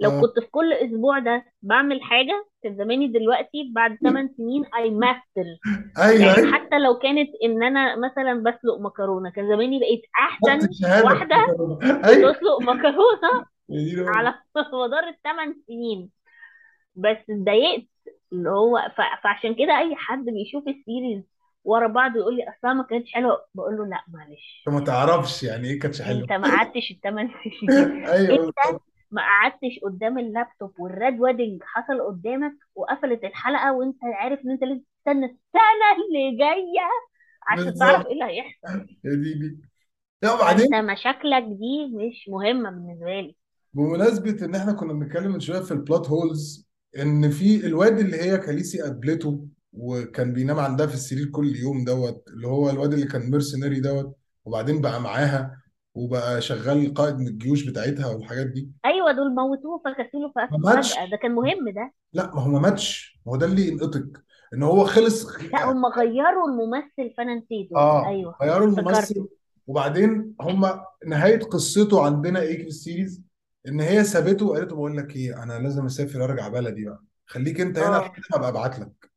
[0.00, 4.64] لو آه كنت في كل أسبوع ده بعمل حاجة كان زماني دلوقتي بعد 8 سنين
[4.78, 5.44] a master
[5.98, 6.52] أيوه يعني أيوه.
[6.54, 10.02] حتى لو كانت إن أنا مثلا بسلق مكرونة كان زماني بقيت
[10.70, 11.36] الشهاده واحدة
[12.04, 12.32] أيوه.
[12.32, 13.46] بتسلق مكرونة.
[14.16, 14.34] على
[14.84, 16.10] مدار الثمان سنين.
[16.96, 17.86] بس اتضايقت
[18.36, 19.00] اللي هو ف...
[19.24, 21.22] فعشان كده أي حد بيشوف ال series
[21.64, 24.64] ورا بعض يقول لي أصلا ما كانتش حلوة بقول له لأ معلش.
[24.68, 26.20] أنت ما تعرفش يعني إيه كانتش حلوة.
[26.22, 28.06] أنت ما قعدتش الثمان سنين.
[28.12, 28.80] أيوه أنت
[29.10, 34.62] ما قعدتش قدام اللابتوب وال Red Wedding حصل قدامك وقفلت الحلقة وأنت عارف إن أنت
[34.62, 36.88] لازم تستنى السنة اللي جاية
[37.48, 38.86] عشان تعرف إيه اللي هيحصل.
[39.04, 39.60] يا ديني
[40.22, 43.36] لا وبعدين؟ مشاكلك دي مش مهمة بالنسبة لي.
[43.74, 46.65] بمناسبة إن إحنا كنا بنتكلم من شوية في ال plot holes
[47.02, 52.24] إن في الواد اللي هي كاليسي قابلته وكان بينام عندها في السرير كل يوم دوت
[52.28, 55.62] اللي هو الواد اللي كان mercenary دوت وبعدين بقى معاها
[55.94, 58.70] وبقى شغال قائد من الجيوش بتاعتها والحاجات دي.
[58.84, 61.92] أيوه دول موتوه فكسلوا ما فجأة ماتش ده كان مهم ده.
[62.12, 63.20] لا ما هو ما ماتش.
[63.26, 64.24] ما هو ده اللي ينقطك.
[64.54, 65.26] إن هو خلص.
[65.52, 67.76] لا هم غيروا الممثل فأنا نسيته.
[67.76, 68.36] آه أيوه.
[68.42, 68.90] غيروا افتكرته.
[68.90, 69.28] الممثل
[69.66, 70.66] وبعدين هم
[71.06, 73.22] نهاية قصته عندنا إيه في ال series
[73.68, 77.02] إن هي سابته وقالت له بقول لك إيه أنا لازم أسافر أرجع بلدي بقى.
[77.26, 79.10] خليك أنت هنا لحد آه ما أبقى أبعت لك.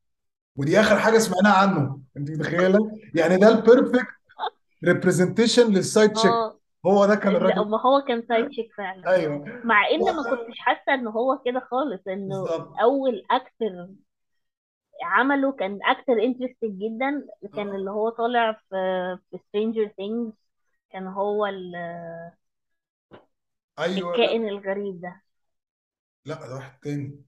[0.56, 2.00] ودي آخر حاجة سمعناها عنه.
[2.18, 4.08] أنت متخيلة؟ يعني ده ال perfect
[4.86, 6.60] representation لل side chick آه.
[6.86, 7.70] هو ده كان لا الراجل.
[7.70, 9.12] ما هو كان side chick فعلا.
[9.12, 9.46] أيوه.
[9.64, 12.74] مع إن ما كنتش حاسة إن هو كده خالص إنه بالظبط.
[12.82, 13.88] أول أكتر
[15.04, 17.26] عمله كان أكتر interesting جدا.
[17.56, 17.76] كان آه.
[17.76, 20.34] اللي هو طالع في في Stranger Things
[20.92, 22.32] كان هو ال-
[23.80, 24.10] أيوه.
[24.18, 25.22] لا الكائن الغريب ده.
[26.26, 27.24] لا ده واحد تاني.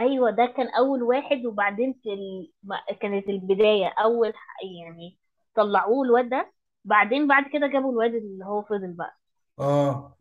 [0.00, 2.52] أيوه ده كان أول واحد وبعدين في ال...
[2.62, 5.18] ما- كانت البداية أول ح- يعني
[5.54, 6.52] طلعوه الواد ده.
[6.84, 9.18] بعدين بعد كده جابوا الواد اللي هو فضل بقى.
[9.58, 10.16] آه.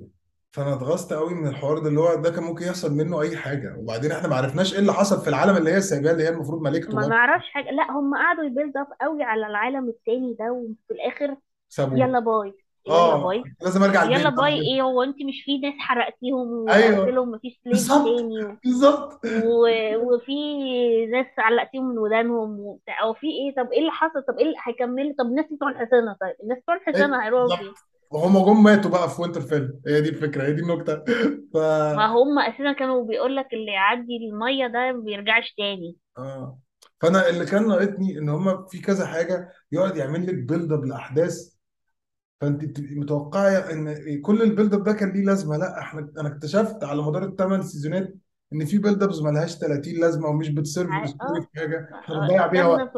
[0.51, 3.75] فأنا اتغصت قوي من الحوار ده اللي هو ده كان ممكن يحصل منه أي حاجة.
[3.77, 6.61] وبعدين إحنا ما عرفناش إيه اللي حصل في العالم اللي هي سايباه اللي هي المفروض
[6.61, 7.71] ملكته ما برضه نعرفش حاجة.
[7.71, 11.37] لا هم قعدوا ي build up قوي على العالم التاني ده وفي الآخر
[11.69, 11.99] سابوه.
[11.99, 12.64] يلا باي.
[12.87, 13.43] يلا آه bye.
[13.61, 14.53] لازم أرجع يلا البيت باي.
[14.61, 17.09] إيه هو أنت مش في ناس حرقتيهم وقلت أيوه.
[17.09, 18.05] لهم مفيش سليف بالظبط.
[18.05, 18.57] تاني و...
[18.65, 19.19] بالظبط.
[19.25, 19.67] و...
[19.97, 20.33] وفي
[21.05, 23.01] ناس علقتيهم من ودانهم وبتاع.
[23.03, 26.15] أو في إيه؟ طب إيه اللي حصل؟ طب إيه اللي هيكملوا؟ طب الناس بتوع الأحصنة
[26.21, 26.35] طيب.
[26.43, 30.09] الناس بتوع أيوة، الأحصنة هيروحوا فين؟ بالظبط وهم جم ماتوا بقى في وينترفيل هي دي
[30.09, 30.95] الفكرة هي دي النكته
[31.53, 31.57] ف
[31.97, 35.97] ما هم أساسا كانوا بيقول لك اللي يعدي المية ده ما بيرجعش تاني.
[36.17, 36.59] آه.
[37.01, 41.54] فأنا اللي كان ناقصني إن هم في كذا حاجة يقعد يعمل لك build up لأحداث
[42.45, 45.57] فانت بتبقي متوقعة إن كل ال build up ده كان ليه لازمة.
[45.57, 48.15] لا إحنا أنا اكتشفت على مدار الثمان season ات
[48.53, 51.41] إن في build ups ملهاش 30 لازمة ومش بت serve ال story آه.
[51.53, 51.89] في حاجة.
[51.99, 52.91] إحنا آه، بنضيع بيها وقت.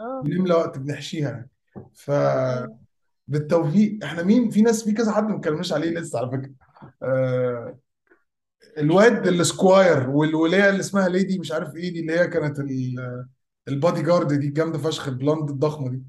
[0.00, 0.22] آه.
[0.24, 1.46] بنملى وقت بنحشيها.
[1.76, 2.76] أيوه
[3.28, 6.50] فبالتوفيق إحنا مين؟ في ناس في كذا حد ما اتكلمناش عليه لسه على فكرة.
[7.02, 7.78] آه
[8.78, 13.26] الواد ال squire والوليه اللي اسمها Lady مش عارف إيه دي اللي هي كانت ال-
[13.68, 16.02] البادي جارد دي الجامدة فشخ ال blonde الضخمة دي.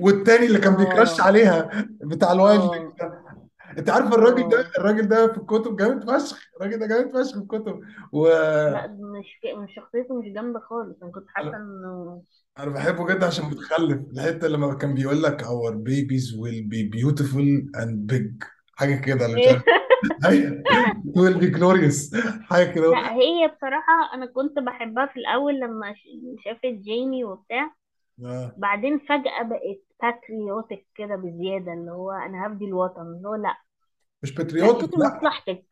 [0.00, 1.24] والتاني اللي كان بي crush آه.
[1.24, 2.94] عليها بتاع ال wild آه.
[3.00, 3.30] ده
[3.78, 4.64] انت عارف الراجل ده؟ آه.
[4.78, 6.38] الراجل ده في الكتب جامد فشخ.
[6.56, 7.80] الراجل ده جامد فشخ في الكتب.
[7.80, 11.02] لا وأنا مش مش شخصيته مش جامدة خالص.
[11.02, 12.22] أنا كنت حاسة إنه
[12.58, 17.80] أنا بحبه جدا عشان متخلف الحتة لما كان بيقول لك our babies will be beautiful
[17.80, 18.44] and big.
[18.74, 19.62] حاجة كده اللي مش عارف.
[21.18, 22.16] will be glorious.
[22.42, 22.90] حاجة كده.
[22.90, 25.94] لا هي بصراحة أنا كنت بحبها في الأول لما
[26.44, 27.74] شافت جيمي وبتاع.
[28.24, 28.54] آه.
[28.56, 33.00] بعدين فجأة بقت patriotic كده بزيادة اللي هو أنا هفدي الوطن.
[33.02, 33.56] اللي هو لأ.
[34.22, 35.16] مش patriotic لأ.
[35.16, 35.66] مصلحتك.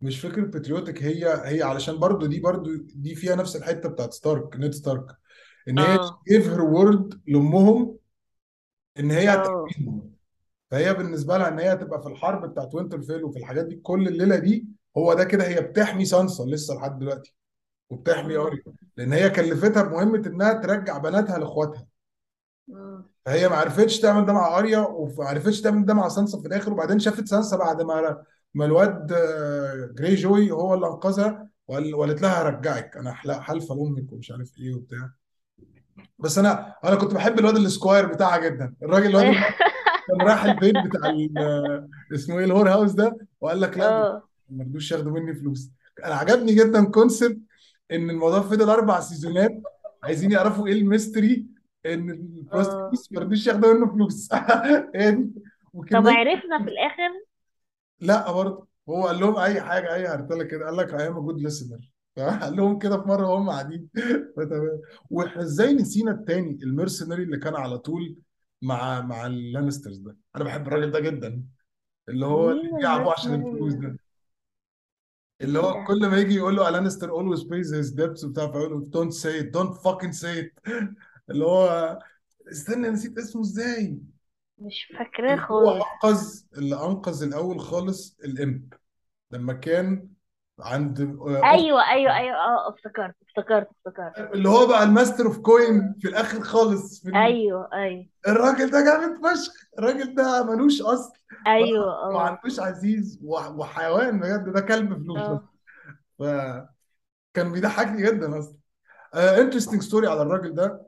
[0.00, 4.56] مش فكرة patriotic هي هي علشان برضو دي برضو دي فيها نفس الحتة بتاعت ستارك
[4.56, 5.06] نيد ستارك.
[5.68, 6.20] إن هي آه.
[6.30, 7.96] gave her word لأمهم
[8.98, 9.32] إن هي آه.
[9.66, 10.10] هتحميهم
[10.70, 14.36] فهي بالنسبة لها إن هي تبقى في الحرب بتاعت وينترفيل وفي الحاجات دي كل الليلة
[14.36, 14.66] دي
[14.96, 17.34] هو ده كده هي بتحمي سانسا لسه لحد دلوقتي.
[17.90, 18.36] وبتحمي.
[18.36, 18.62] اريا
[19.00, 21.86] لأن هي كلفتها بمهمة إنها ترجع بناتها لإخواتها.
[22.68, 23.04] مم.
[23.26, 26.72] فهي ما عرفتش تعمل ده مع آريا وما عرفتش تعمل ده مع سانسا في الآخر
[26.72, 28.22] وبعدين شافت سانسا بعد ما
[28.54, 34.30] ما الواد آه، Greyjoy هو اللي أنقذها وقال- وقالت لها هرجعك أنا حالفه لأمك ومش
[34.32, 35.10] عارف إيه وبتاع.
[36.18, 38.74] بس أنا أنا كنت بحب الواد ال squire بتاعها جدا.
[38.82, 39.24] الراجل الواد
[40.08, 41.12] كان راح البيت بتاع
[42.14, 44.22] اسمه إيه ال whore house ده وقال لك لا آه.
[44.48, 45.70] ما رضوش ياخدوا مني فلوس.
[46.04, 47.38] أنا عجبني جدا concept
[47.92, 49.62] إن الموضوع فضل أربع season ات.
[50.02, 51.46] عايزين يعرفوا إيه ال mystery
[51.86, 54.28] إن ال prostitutes ما رضوش ياخدوا منه فلوس.
[54.94, 55.30] دي؟
[55.90, 57.10] طب عرفنا في الآخر.
[58.00, 58.66] لا برضه.
[58.88, 60.64] هو قال لهم أي حاجة أي هرتلة كده.
[60.64, 61.84] قال لك I'm a good listener.
[62.42, 63.88] قال لهم كده في مرة وهم قاعدين.
[64.36, 64.80] فتمام.
[65.10, 68.16] وإحنا إزاي نسينا التاني ال mercenary اللي كان على طول
[68.62, 71.42] مع مع ال Lannisters ده؟ أنا بحب الراجل ده جدا.
[72.08, 73.96] اللي هو اللي ابوه عشان الفلوس ده.
[75.40, 78.90] اللي هو كل ما يجي يقول له Lannister always pays his debts وبتاع فيقول له
[78.90, 80.72] don't say it don't fucking say it.
[81.30, 81.98] اللي هو
[82.52, 83.98] استنى نسيت اسمه إزاي؟
[84.58, 85.84] مش فاكراه اللي هو خالص.
[86.04, 88.74] أنقذ اللي أنقذ الأول خالص ال imp
[89.30, 90.08] لما كان
[90.62, 92.36] عند اخت أيوه أيوه أيوه.
[92.36, 94.34] آه افتكرت افتكرت افتكرت.
[94.34, 97.16] اللي هو بقى ال master of coin في الآخر خالص في ال...
[97.16, 98.06] أيوه أيوه.
[98.28, 99.52] الراجل ده جامد فشخ.
[99.78, 101.12] الراجل ده ملوش أصل.
[101.46, 102.20] أيوه ما آه.
[102.20, 104.52] عندوش عزيز وح- وحيوان بجد.
[104.52, 105.28] ده كلب فلوس بس
[106.28, 106.68] آه.
[107.34, 108.56] فكان بيضحكني جدا أصلا
[109.14, 110.86] interesting story على الراجل ده.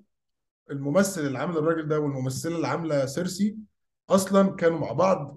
[0.71, 3.57] الممثل اللي عامل الراجل ده والممثلة اللي عاملة سيرسي
[4.11, 5.37] أصلا كانوا مع بعض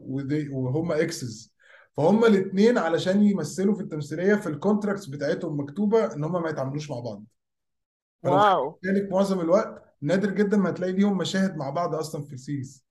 [0.52, 1.55] وهم exes
[1.98, 6.92] فهم الاثنين علشان يمثلوا في التمثيلية في ال contracts بتاعتهم مكتوبة إن هم ما يتعاملوش
[6.92, 7.24] مع بعض.
[8.24, 8.80] wow.
[8.84, 12.86] بالك معظم الوقت نادر جدا ما هتلاقي ليهم مشاهد مع بعض أصلا في ال series.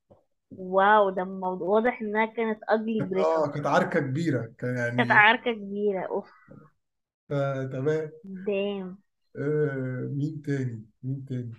[0.51, 4.99] wow ده موضوع واضح إنها كانت ugly كانت break آه كانت عركة كبيرة كان كانت
[4.99, 6.01] يعني عركة كبيرة.
[6.01, 6.31] أوف.
[7.31, 8.11] آه تمام.
[8.23, 8.97] دام.
[9.35, 11.51] آه مين تاني؟ مين تاني؟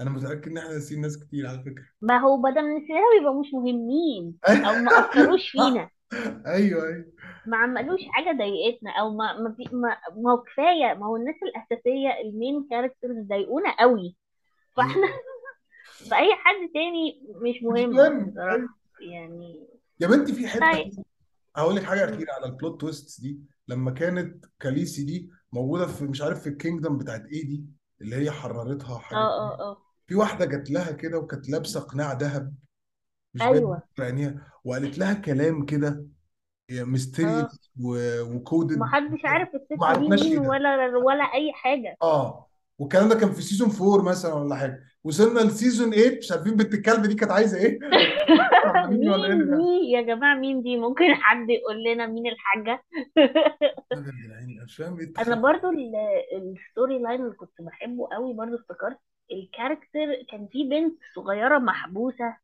[0.00, 1.84] أنا متأكد إن إحنا ناسيين ناس كتير على فكرة.
[2.00, 4.38] ما هو بدل نسيناهم يبقى مش مهمين.
[4.68, 5.90] أو ما أثروش فينا.
[6.46, 7.12] أيوه أيوه.
[7.46, 11.34] ما عملوش حاجة ضايقتنا أو ما ما, في ما, ما هو كفاية ما هو الناس
[11.42, 14.16] الأساسية ال main characters ضايقونا قوي.
[14.76, 15.06] فإحنا
[16.10, 18.00] فأي حد تاني مش مش مهم مهم.
[18.00, 18.30] أيوه.
[18.30, 19.68] بصراحة يعني.
[20.00, 21.04] يا بنتي في حتة طيب.
[21.56, 23.40] هقول لك حاجة أخيرة على ال plot twist دي.
[23.68, 27.64] لما كانت Khaleesi دي موجودة في مش عارف في ال kingdom بتاعت إيه دي
[28.00, 29.70] اللي هي حررتها حاجة آه كده آه.
[29.70, 32.54] آه في واحدة جات لها كده وكانت لابسة قناع ذهب
[33.34, 33.82] مش باين أيوه.
[33.94, 36.06] في عينيها وقالت لها كلام كده
[36.70, 36.82] آه.
[36.84, 41.52] mysterious و coded محدش عارف الست ما دي عرفناش إيه مين ده ولا ولا أي
[41.52, 41.96] حاجة.
[42.02, 42.48] آه.
[42.78, 44.84] والكلام ده كان في season 4 مثلا ولا حاجة.
[45.04, 47.78] وصلنا ل season 8 مش عارفين بنت الكلب دي كانت عايزة إيه؟
[48.64, 52.82] إيه مين دي؟ يا جماعة مين دي؟ ممكن حد يقول لنا مين الحاجة؟
[53.16, 54.58] يا جدعان
[55.26, 55.96] أنا برضو ال-
[56.36, 58.98] ال story line اللي كنت بحبه قوي برضو افتكرت
[59.32, 62.36] ال character كان في بنت صغيرة محبوسة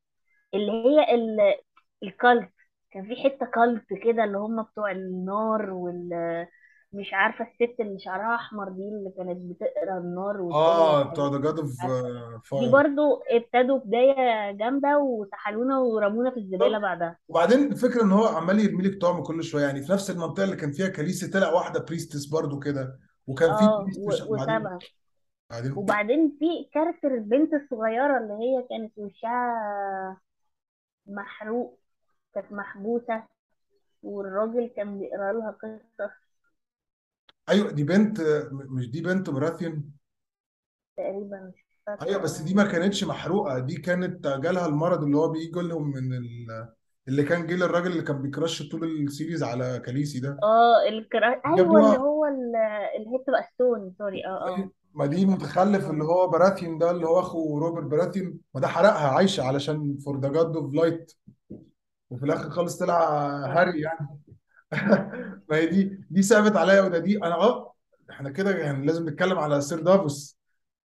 [0.55, 1.55] اللي هي ال-
[2.03, 2.51] ال cult.
[2.93, 6.11] كان في حتة cult كده اللي هم بتوع النار وال
[6.93, 11.59] مش عارفة الست اللي شعرها أحمر دي اللي كانت بتقرا النار آه بتوع the god
[11.59, 11.77] of دي.
[12.45, 17.19] fire برضو ابتدوا بداية جامدة وسحلونا ورمونا في الزبالة بعدها.
[17.29, 20.57] وبعدين الفكرة إن هو عمال يرمي لك طعم كل شوية يعني في نفس المنطقة اللي
[20.57, 24.79] كان فيها كاليسي طلع واحدة priestess برضو كده وكان في آه priest و- بعدين وسابها.
[25.51, 30.21] بعدين وبعدين في character البنت الصغيرة اللي هي كانت وشها
[31.07, 31.79] محروق
[32.35, 33.23] كانت محبوسة
[34.03, 36.11] والراجل كان بيقرأ لها قصة
[37.49, 38.21] أيوه دي بنت
[38.53, 39.85] مش دي بنت براثيون
[40.97, 42.07] تقريبا مش فاكرة.
[42.07, 43.59] أيوه بس دي ما كانتش محروقة.
[43.59, 46.69] دي كانت جالها المرض اللي هو بيجي لهم من ال...
[47.09, 50.39] اللي كان جه للراجل اللي كان بي crush طول ال series على كاليسي ده.
[50.43, 51.29] آه الكرا...
[51.47, 52.57] أيوه اللي هو ال-
[52.97, 54.27] اللي هي بتبقى stone sorry.
[54.27, 54.71] آه آه.
[54.95, 58.39] ما دي المتخلف اللي هو براثيون ده اللي هو أخو روبرت براثيون.
[58.55, 61.13] ما ده حرقها عايشة علشان for the god of light
[62.11, 64.09] وفي الآخر خالص طلع آه هري يعني.
[65.51, 67.75] ما هي دي دي ثابت عليا وده دي أنا آه
[68.11, 70.39] إحنا كده يعني لازم نتكلم على سير دافوس.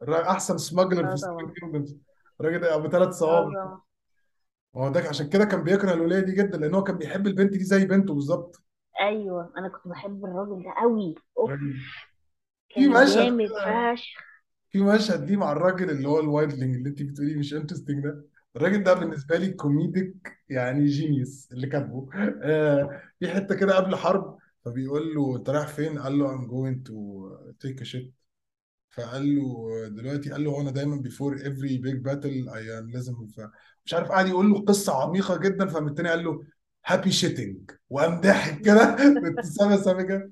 [0.10, 1.86] أحسن smuggler آه في طبعا.
[2.42, 3.50] الراجل ده ابو ثلاث آه صوابع.
[3.66, 3.82] طبعا.
[4.74, 7.52] ما هو ده عشان كده كان بيكره الولية دي جدا لأن هو كان بيحب البنت
[7.54, 8.62] دي زي بنته بالظبط.
[9.02, 11.50] أيوه أنا كنت بحب الراجل ده قوي أوف.
[11.50, 11.74] الراجل
[12.70, 14.20] في كان مشهد جامد كده فشخ.
[14.72, 18.26] في مشهد دي مع الراجل اللي هو ال wildling اللي أنت بتقوليه مش interesting ده؟
[18.56, 19.00] الراجل ده مم.
[19.00, 22.10] بالنسبة لي comedic يعني genius اللي كاتبه.
[22.44, 26.88] آه في حتة كده قبل حرب فبيقول له أنت رايح فين؟ قال له I'm going
[26.90, 26.94] to
[27.68, 28.12] take a shit.
[28.92, 33.28] فقال له دلوقتي قال له هو أنا دايما before every big battle I am لازم
[33.28, 33.42] ف...
[33.86, 36.46] مش عارف قاعد يقول له قصة عميقة جدا فقام التاني قال له
[36.86, 40.30] happy shitting وقام ضاحك كده بابتسامة سامجة.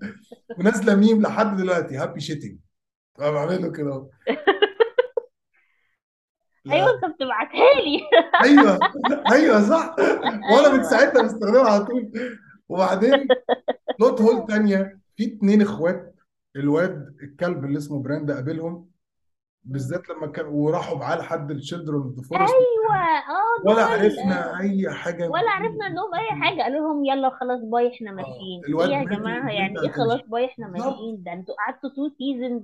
[0.57, 2.57] ونازلة ميم لحد دلوقتي happy shitting
[3.19, 4.09] قام عامل له كده.
[6.71, 8.01] أيوه أنت بتبعتها لي.
[8.49, 8.79] أيوه
[9.31, 9.95] أيوه صح.
[10.53, 12.11] وأنا من ساعتها بستخدمها على طول.
[12.69, 13.27] وبعدين
[13.99, 16.15] plot hole تانية في اتنين إخوات
[16.55, 18.93] الواد الكلب اللي اسمه بران قابلهم.
[19.65, 23.03] بالذات لما كان وراحوا معاه لحد ال children of the forest أيوه.
[23.05, 26.61] آه ولا عرفنا أي حاجة ولا عرفنا إنهم أي حاجة.
[26.61, 28.61] قالوا لهم يلا خلاص bye إحنا آه ماشيين.
[28.67, 32.63] إيه يا جماعة؟ يعني إيه خلاص bye إحنا ماشيين؟ ده أنتوا قعدتوا two seasons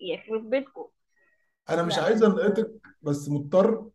[0.00, 0.84] يخرب بيتكم.
[1.70, 2.02] أنا مش لا.
[2.04, 2.70] عايز أنقطك
[3.02, 3.88] بس مضطر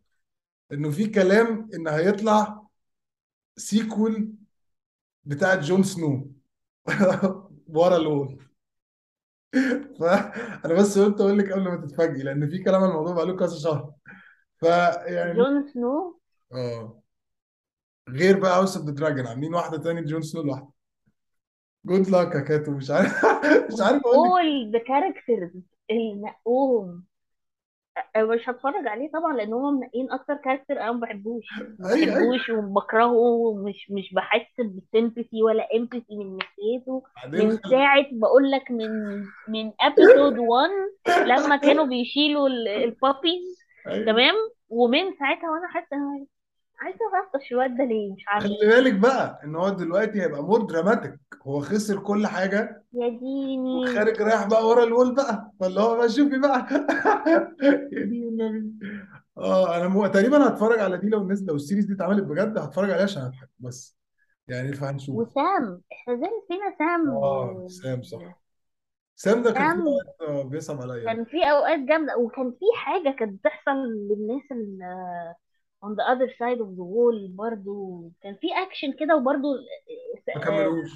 [0.71, 2.63] إنه في كلام إن هيطلع
[3.57, 4.33] sequel
[5.23, 6.31] بتاع جون سنو.
[7.67, 8.43] ورا ال wall
[9.99, 13.57] فانا بس قلت أقول لك قبل ما تتفاجئي لأن في كلام عن الموضوع بقاله كذا
[13.59, 13.91] شهر.
[14.57, 16.19] فيعني جون سنو؟
[16.53, 17.01] آه.
[18.09, 20.69] غير بقى House of the Dragon عاملين واحدة تاني جون سنو لوحده.
[21.85, 23.13] good luck يا كاتو مش عارف
[23.73, 24.33] مش عارف أقول لك.
[24.33, 25.57] All the characters
[25.91, 27.03] اللي نقوهم
[28.17, 31.45] مش هتفرج عليه طبعا لأن هم منقين أكتر character أنا ما بحبوش.
[31.79, 37.03] ما اي اي بحبوش وبكرهه ومش مش بحس ب sympathy ولا empathy من ناحيته.
[37.27, 37.69] من خل...
[37.69, 38.89] ساعة بقول لك من
[39.47, 40.69] من episode 1
[41.25, 44.05] لما كانوا بيشيلوا ال puppies أي.
[44.05, 44.35] تمام؟
[44.69, 45.97] ومن ساعتها وأنا حاسة
[46.81, 48.47] عايزة أفطش الواد ده ليه؟ مش عارفة.
[48.47, 53.83] خلي بالك بقى إن هو دلوقتي هيبقى more dramatic هو خسر كل حاجة يا ديني.
[53.83, 55.51] وخارج رايح بقى ورا ال wall بقى.
[55.59, 56.67] فاللي هو بقى شوفي بقى.
[57.93, 58.73] يا دين النبي.
[59.37, 60.07] آه أنا مو...
[60.07, 63.21] تقريبا هتفرج على دي لو الناس لو ال series دي اتعملت بجد هتفرج عليها عشان
[63.21, 63.97] اضحك بس
[64.47, 65.15] يعني فهنشوف.
[65.15, 67.09] وسام إحنا إزاي نسينا سام.
[67.09, 68.39] آه سام صح.
[69.15, 69.83] سام ده كان في
[70.19, 71.05] سام آه، بيصعب عليا.
[71.05, 72.17] كان في أوقات جامدة.
[72.17, 73.71] وكان في حاجة كانت بتحصل
[74.11, 74.85] للناس اللي
[75.85, 78.11] on the other side of the wall برضو.
[78.21, 79.47] كان في اكشن كده وبرضو
[80.27, 80.89] ما آه، كملوش.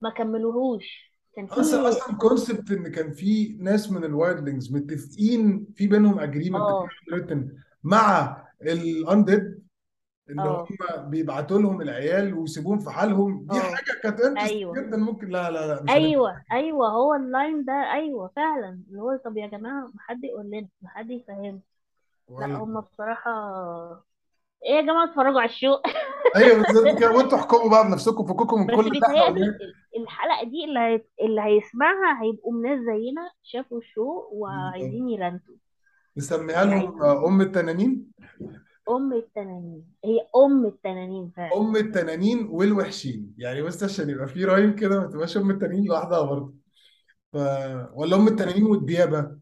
[0.00, 1.16] ما كملوهوش.
[1.36, 6.18] كان في أصلا أصلا concept إن كان في ناس من ال wildlings متفقين في بينهم
[6.18, 6.88] agreement آه.
[7.84, 9.66] مع ال undead
[10.30, 10.66] إن آه.
[10.70, 13.46] هم بيبعتوا لهم العيال ويسيبوهم في حالهم.
[13.50, 13.60] دي آه.
[13.60, 14.74] حاجة كانت أيوه.
[14.74, 14.96] جدا.
[14.96, 18.80] ممكن لا لا لا مش أيوه أيوه هو ال line ده أيوه فعلا.
[18.88, 21.60] اللي هو طب يا جماعة ما حد يقول لنا ما حد يفهم
[22.28, 23.30] لا ولا هم بصراحة
[24.64, 25.74] إيه يا جماعة اتفرجوا على ال show؟
[26.36, 27.10] أيوه بالظبط كده.
[27.10, 29.58] وانتوا احكموا بقى بنفسكم فككم من بس كل إحنا بيتهيألي
[29.96, 31.04] الحلقة دي اللي هي...
[31.26, 34.22] اللي هيسمعها هيبقوا ناس زينا شافوا ال show.
[34.32, 35.54] وعايزين ي rant وا
[36.16, 38.06] نسميها لهم آه، أم التنانين؟
[38.90, 39.84] أم التنانين.
[40.04, 41.56] هي أم التنانين فعلا.
[41.56, 43.34] أم التنانين والوحشين.
[43.38, 46.54] يعني بس عشان يبقى في rhyme كده ما تبقاش أم التنانين لوحدها برضه.
[47.32, 47.36] ف...
[47.94, 49.36] ولا أم التنانين والديابة؟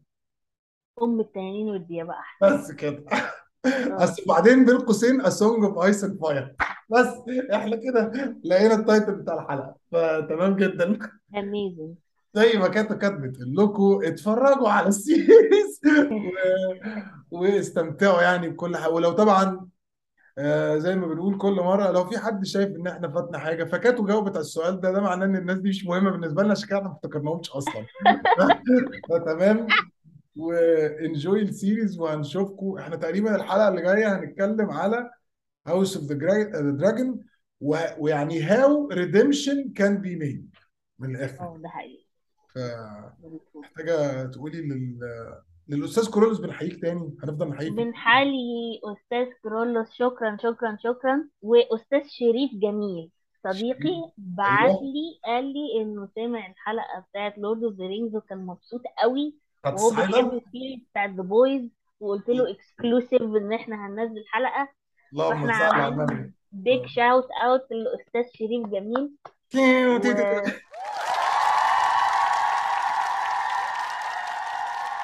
[1.01, 2.57] أم التنانين والديابة أحسن.
[2.57, 3.05] بس كده.
[4.03, 6.65] اصل بعدين بين قوسين Song of Ice and Fire.
[6.89, 7.07] بس
[7.53, 8.11] إحنا كده
[8.43, 9.75] لقينا ال title بتاع الحلقة.
[9.91, 10.99] فتمام جدا.
[11.37, 11.95] Amazing
[12.33, 15.81] زي ما كانت كاتبه لكم اتفرجوا على ال series.
[17.31, 17.39] و...
[17.39, 18.91] واستمتعوا يعني بكل حاجة.
[18.91, 19.67] ولو طبعا
[20.37, 23.99] آه زي ما بنقول كل مرة لو في حد شايف إن إحنا فاتنا حاجة فكانت
[23.99, 26.77] وجاوبت على السؤال ده ده معناه إن الناس دي مش مهمة بالنسبة لنا عشان كده
[26.77, 27.85] إحنا ما افتكرناهمش أصلا.
[29.09, 29.67] فتمام.
[30.35, 35.11] و enjoy ال series وهنشوفكم إحنا تقريبا الحلقة اللي جاية هنتكلم على
[35.67, 37.25] House of the Dragon
[37.99, 40.55] ويعني how redemption can be made
[40.99, 41.43] من الآخر.
[41.43, 42.05] آه ده حقيقي.
[42.55, 44.99] فمحتاجه تقولي لل...
[45.67, 47.17] للأستاذ كرولوس بنحييك تاني.
[47.23, 47.73] هنفضل نحييك.
[47.73, 49.91] بنحيي أستاذ كرولوس.
[49.91, 51.27] شكرا شكرا شكرا.
[51.41, 53.11] وأستاذ شريف جميل.
[53.43, 54.81] صديقي بعت أيوه.
[54.81, 59.35] لي قال لي إنه سمع الحلقة بتاعت لورد اوف ذا رينجز وكان مبسوط قوي.
[59.65, 64.67] بتاعت وهو بيحب السيريز بتاعت ذا بويز وقلت له اكسكلوسيف إن إحنا هننزل حلقة.
[65.13, 66.33] اللهم فإحنا صل على عاملين النبي.
[66.51, 69.11] بيج شاوت اوت للأستاذ شريف جميل.
[69.49, 69.99] تيو و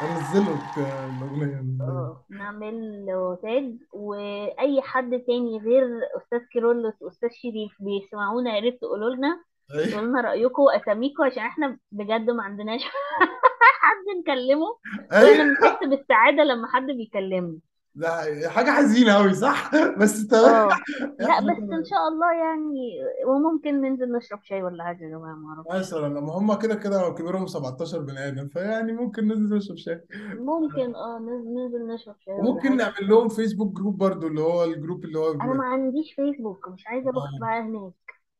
[0.01, 1.64] الأغنية.
[1.82, 5.84] آه نعمل له تاج وأي حد تاني غير
[6.18, 9.43] أستاذ كيرلس واستاذ شريف بيسمعونا يا ريت تقولوا لنا
[9.76, 9.89] أيوه.
[9.91, 12.82] تقولوا لنا رايكم واساميكم عشان إحنا بجد ما عندناش
[13.82, 14.65] حد نكلمه.
[15.11, 17.57] وإحنا أيوه بنحس بالسعادة لما حد بيكلمنا
[17.95, 18.09] ده
[18.49, 20.45] حاجة حزينة قوي صح؟ بس تمام.
[20.45, 20.69] آه.
[21.19, 25.09] لا إحنا بس إن كنا شاء الله يعني وممكن ننزل نشرب شاي ولا حاجة يا
[25.09, 25.80] جماعة ما أعرفش.
[25.88, 30.01] مثلا لما هم كده كده كبرهم 17 بني آدم فيعني ممكن ننزل نشرب شاي.
[30.39, 32.78] ممكن آه ننزل ننزل نشرب شاي ولا وممكن حاجة.
[32.78, 36.13] نعمل لهم Facebook group برضو اللي هو ال group اللي هو أنا بيبقى ما عنديش
[36.15, 37.93] فيسبوك مش عايزة أروح آه، بقى هناك.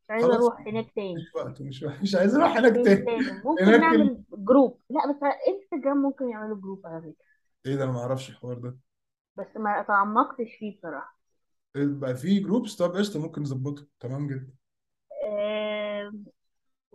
[0.04, 0.38] مش عايزة خلاص.
[0.44, 1.16] أروح هناك تاني.
[1.16, 3.06] مش وقته مش مش عايز أروح هناك مش تاني.
[3.46, 3.82] ممكن هناك ال...
[3.82, 7.26] نعمل group لا بس انستجرام ممكن يعملوا group على فكرة.
[7.66, 8.78] إيه ده؟ أنا ما أعرفش الحوار ده.
[9.36, 11.18] بس ما تعمقتش فيه بصراحة.
[11.76, 14.54] بقى في groups طب قشطة ممكن نظبطه تمام جدا.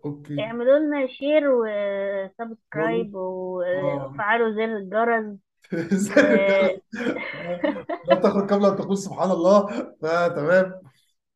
[0.05, 0.41] Okay.
[0.41, 4.11] اعملوا لنا share و subscribe آه.
[4.13, 5.25] وفعلوا زر الجرس.
[5.73, 5.77] و...
[5.77, 6.81] الجرس.
[8.09, 9.67] لا تخرج قبل ان تقول سبحان الله.
[10.03, 10.81] فتمام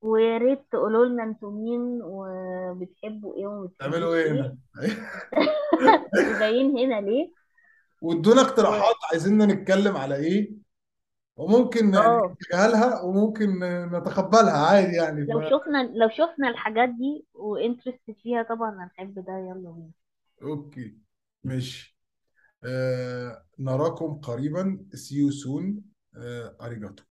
[0.03, 4.33] ويا ريت تقولوا لنا أنتوا مين وبتحبوا إيه وما بتحبوش تعملوا إيه إيه.
[4.33, 4.57] هنا؟
[6.37, 7.33] وجايين هنا ليه؟
[8.03, 8.41] وادونا.
[8.41, 10.53] اقتراحات عايزيننا نتكلم على إيه
[11.37, 15.27] وممكن يعني آه نتجاهلها وممكن نتقبلها عادي يعني.
[15.27, 15.31] ف...
[15.31, 19.91] لو شفنا لو شفنا الحاجات دي وانترستد فيها طبعا هنحب ده يلا بينا.
[20.43, 20.97] أوكي
[21.45, 21.99] ماشي.
[22.65, 24.87] آه نراكم قريبا.
[24.95, 25.90] See you soon.
[26.17, 27.05] É, arigato.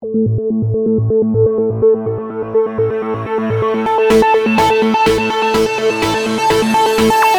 [7.09, 7.38] Música